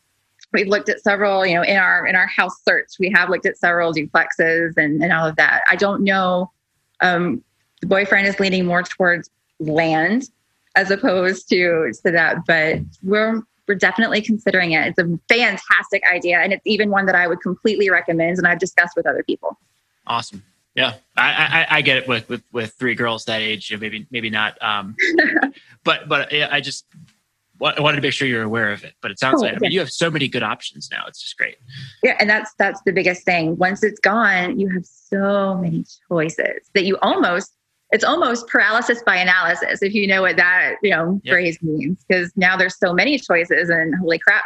[0.53, 3.45] we've looked at several you know in our in our house search we have looked
[3.45, 6.51] at several duplexes and and all of that i don't know
[7.01, 7.43] um
[7.81, 9.29] the boyfriend is leaning more towards
[9.59, 10.29] land
[10.75, 12.45] as opposed to to that.
[12.45, 14.87] But we're we're definitely considering it.
[14.87, 18.59] It's a fantastic idea, and it's even one that I would completely recommend, and I've
[18.59, 19.57] discussed with other people.
[20.05, 20.43] Awesome.
[20.75, 23.71] Yeah, I, I, I get it with, with with three girls that age.
[23.71, 24.61] You Maybe maybe not.
[24.61, 24.95] Um,
[25.83, 26.85] but but I just
[27.61, 28.93] I wanted to make sure you're aware of it.
[29.01, 31.03] But it sounds oh, like I mean, you have so many good options now.
[31.07, 31.57] It's just great.
[32.03, 33.57] Yeah, and that's that's the biggest thing.
[33.57, 37.55] Once it's gone, you have so many choices that you almost
[37.91, 41.33] it's almost paralysis by analysis if you know what that you know yep.
[41.33, 44.43] phrase means because now there's so many choices and holy crap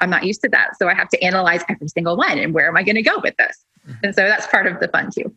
[0.00, 2.66] i'm not used to that so i have to analyze every single one and where
[2.66, 4.04] am i going to go with this mm-hmm.
[4.04, 5.34] and so that's part of the fun too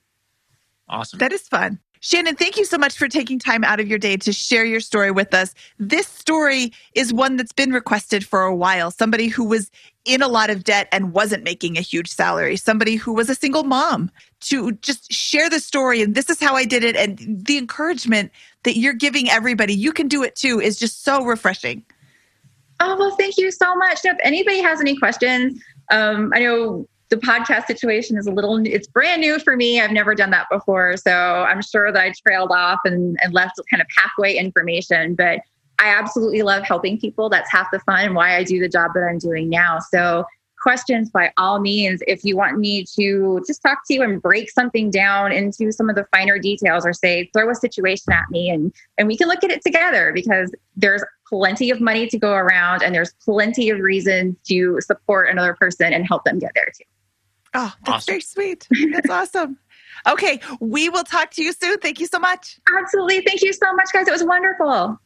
[0.88, 4.00] awesome that is fun Shannon, thank you so much for taking time out of your
[4.00, 5.54] day to share your story with us.
[5.78, 8.90] This story is one that's been requested for a while.
[8.90, 9.70] Somebody who was
[10.04, 13.36] in a lot of debt and wasn't making a huge salary, somebody who was a
[13.36, 14.10] single mom
[14.40, 16.96] to just share the story and this is how I did it.
[16.96, 18.32] And the encouragement
[18.64, 21.86] that you're giving everybody, you can do it too, is just so refreshing.
[22.80, 24.00] Oh, well, thank you so much.
[24.04, 25.62] If anybody has any questions,
[25.92, 29.80] um, I know the podcast situation is a little it's brand new for me.
[29.80, 30.98] I've never done that before.
[30.98, 35.42] So i'm sure that i trailed off and, and left kind of halfway information but
[35.78, 37.30] i absolutely love helping people.
[37.30, 39.80] That's half the fun and why i do the job that i'm doing now.
[39.80, 40.26] So
[40.62, 44.50] questions by all means if you want me to just talk to you and break
[44.50, 48.50] something down into some of the finer details or say throw a situation at me
[48.50, 52.34] and and we can look at it together because there's plenty of money to go
[52.34, 56.72] around and there's plenty of reason to support another person and help them get there
[56.78, 56.86] too
[57.54, 58.12] Oh, that's awesome.
[58.12, 58.68] very sweet.
[58.94, 59.58] That's awesome.
[60.08, 61.78] Okay, we will talk to you soon.
[61.80, 62.60] Thank you so much.
[62.80, 63.22] Absolutely.
[63.22, 64.08] Thank you so much, guys.
[64.08, 65.00] It was wonderful.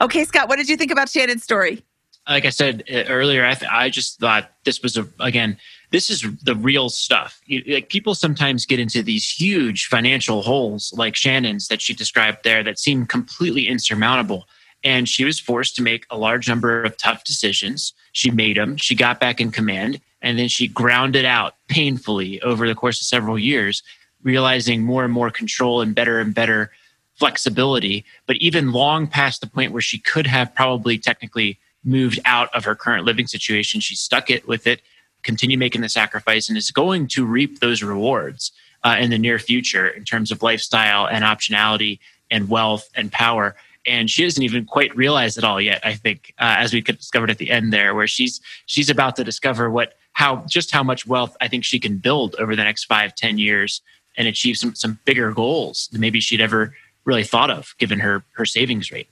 [0.00, 1.82] Okay, Scott, what did you think about Shannon's story?
[2.28, 5.58] Like I said uh, earlier, I, th- I just thought this was a again,
[5.92, 7.40] this is the real stuff.
[7.46, 12.38] You, like people sometimes get into these huge financial holes, like Shannon's that she described
[12.42, 14.48] there, that seem completely insurmountable.
[14.82, 17.92] And she was forced to make a large number of tough decisions.
[18.12, 18.76] She made them.
[18.76, 23.00] She got back in command and then she ground it out painfully over the course
[23.00, 23.82] of several years,
[24.22, 26.70] realizing more and more control and better and better
[27.14, 28.04] flexibility.
[28.26, 32.64] But even long past the point where she could have probably technically moved out of
[32.64, 34.82] her current living situation, she stuck it with it,
[35.22, 38.52] continued making the sacrifice, and is going to reap those rewards
[38.84, 41.98] uh, in the near future in terms of lifestyle and optionality
[42.30, 43.54] and wealth and power
[43.86, 45.80] and she doesn't even quite realize it all yet.
[45.84, 49.24] I think, uh, as we discovered at the end there, where she's she's about to
[49.24, 52.84] discover what how just how much wealth I think she can build over the next
[52.84, 53.82] five, ten years
[54.16, 56.74] and achieve some some bigger goals than maybe she'd ever
[57.04, 59.08] really thought of given her her savings rate.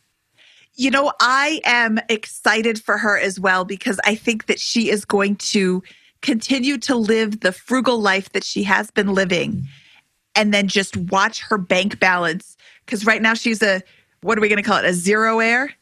[0.76, 5.04] You know, I am excited for her as well because I think that she is
[5.04, 5.82] going to
[6.22, 9.68] continue to live the frugal life that she has been living
[10.34, 12.56] and then just watch her bank balance.
[12.86, 13.82] Because right now she's a
[14.22, 14.86] what are we going to call it?
[14.86, 15.74] A zero air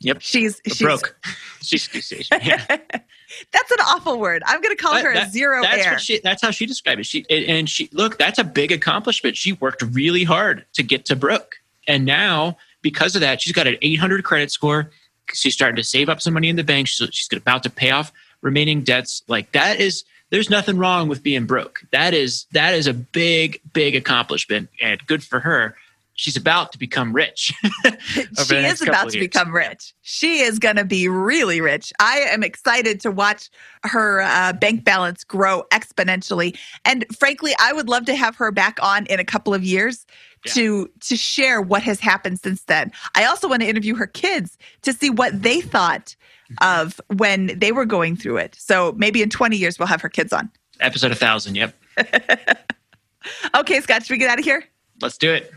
[0.00, 0.18] Yep.
[0.20, 1.16] She's she's broke.
[1.62, 2.64] she's, she's yeah.
[2.68, 4.42] that's an awful word.
[4.46, 5.98] I'm going to call her that, a zero that's air.
[5.98, 7.06] She, that's how she described it.
[7.06, 8.18] She and she look.
[8.18, 9.36] That's a big accomplishment.
[9.36, 11.56] She worked really hard to get to broke,
[11.86, 14.90] and now because of that, she's got an 800 credit score.
[15.32, 16.88] She's starting to save up some money in the bank.
[16.88, 18.10] She's, she's about to pay off
[18.40, 19.22] remaining debts.
[19.28, 21.82] Like that is there's nothing wrong with being broke.
[21.92, 25.76] That is that is a big big accomplishment and good for her
[26.20, 27.50] she's about to become rich.
[28.46, 29.94] she is about to become rich.
[30.02, 31.94] She is going to be really rich.
[31.98, 33.48] I am excited to watch
[33.84, 36.58] her uh, bank balance grow exponentially.
[36.84, 40.04] And frankly, I would love to have her back on in a couple of years
[40.44, 40.52] yeah.
[40.52, 42.92] to to share what has happened since then.
[43.14, 46.14] I also want to interview her kids to see what they thought
[46.52, 46.80] mm-hmm.
[46.82, 48.56] of when they were going through it.
[48.58, 50.50] So maybe in 20 years we'll have her kids on.
[50.80, 51.74] Episode 1000, yep.
[53.56, 54.64] okay, Scott, should we get out of here?
[55.00, 55.50] Let's do it.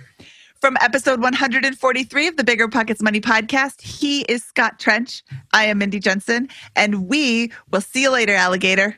[0.64, 5.22] From episode 143 of the BiggerPockets Money podcast, he is Scott Trench.
[5.52, 8.98] I am Mindy Jensen, and we will see you later, alligator.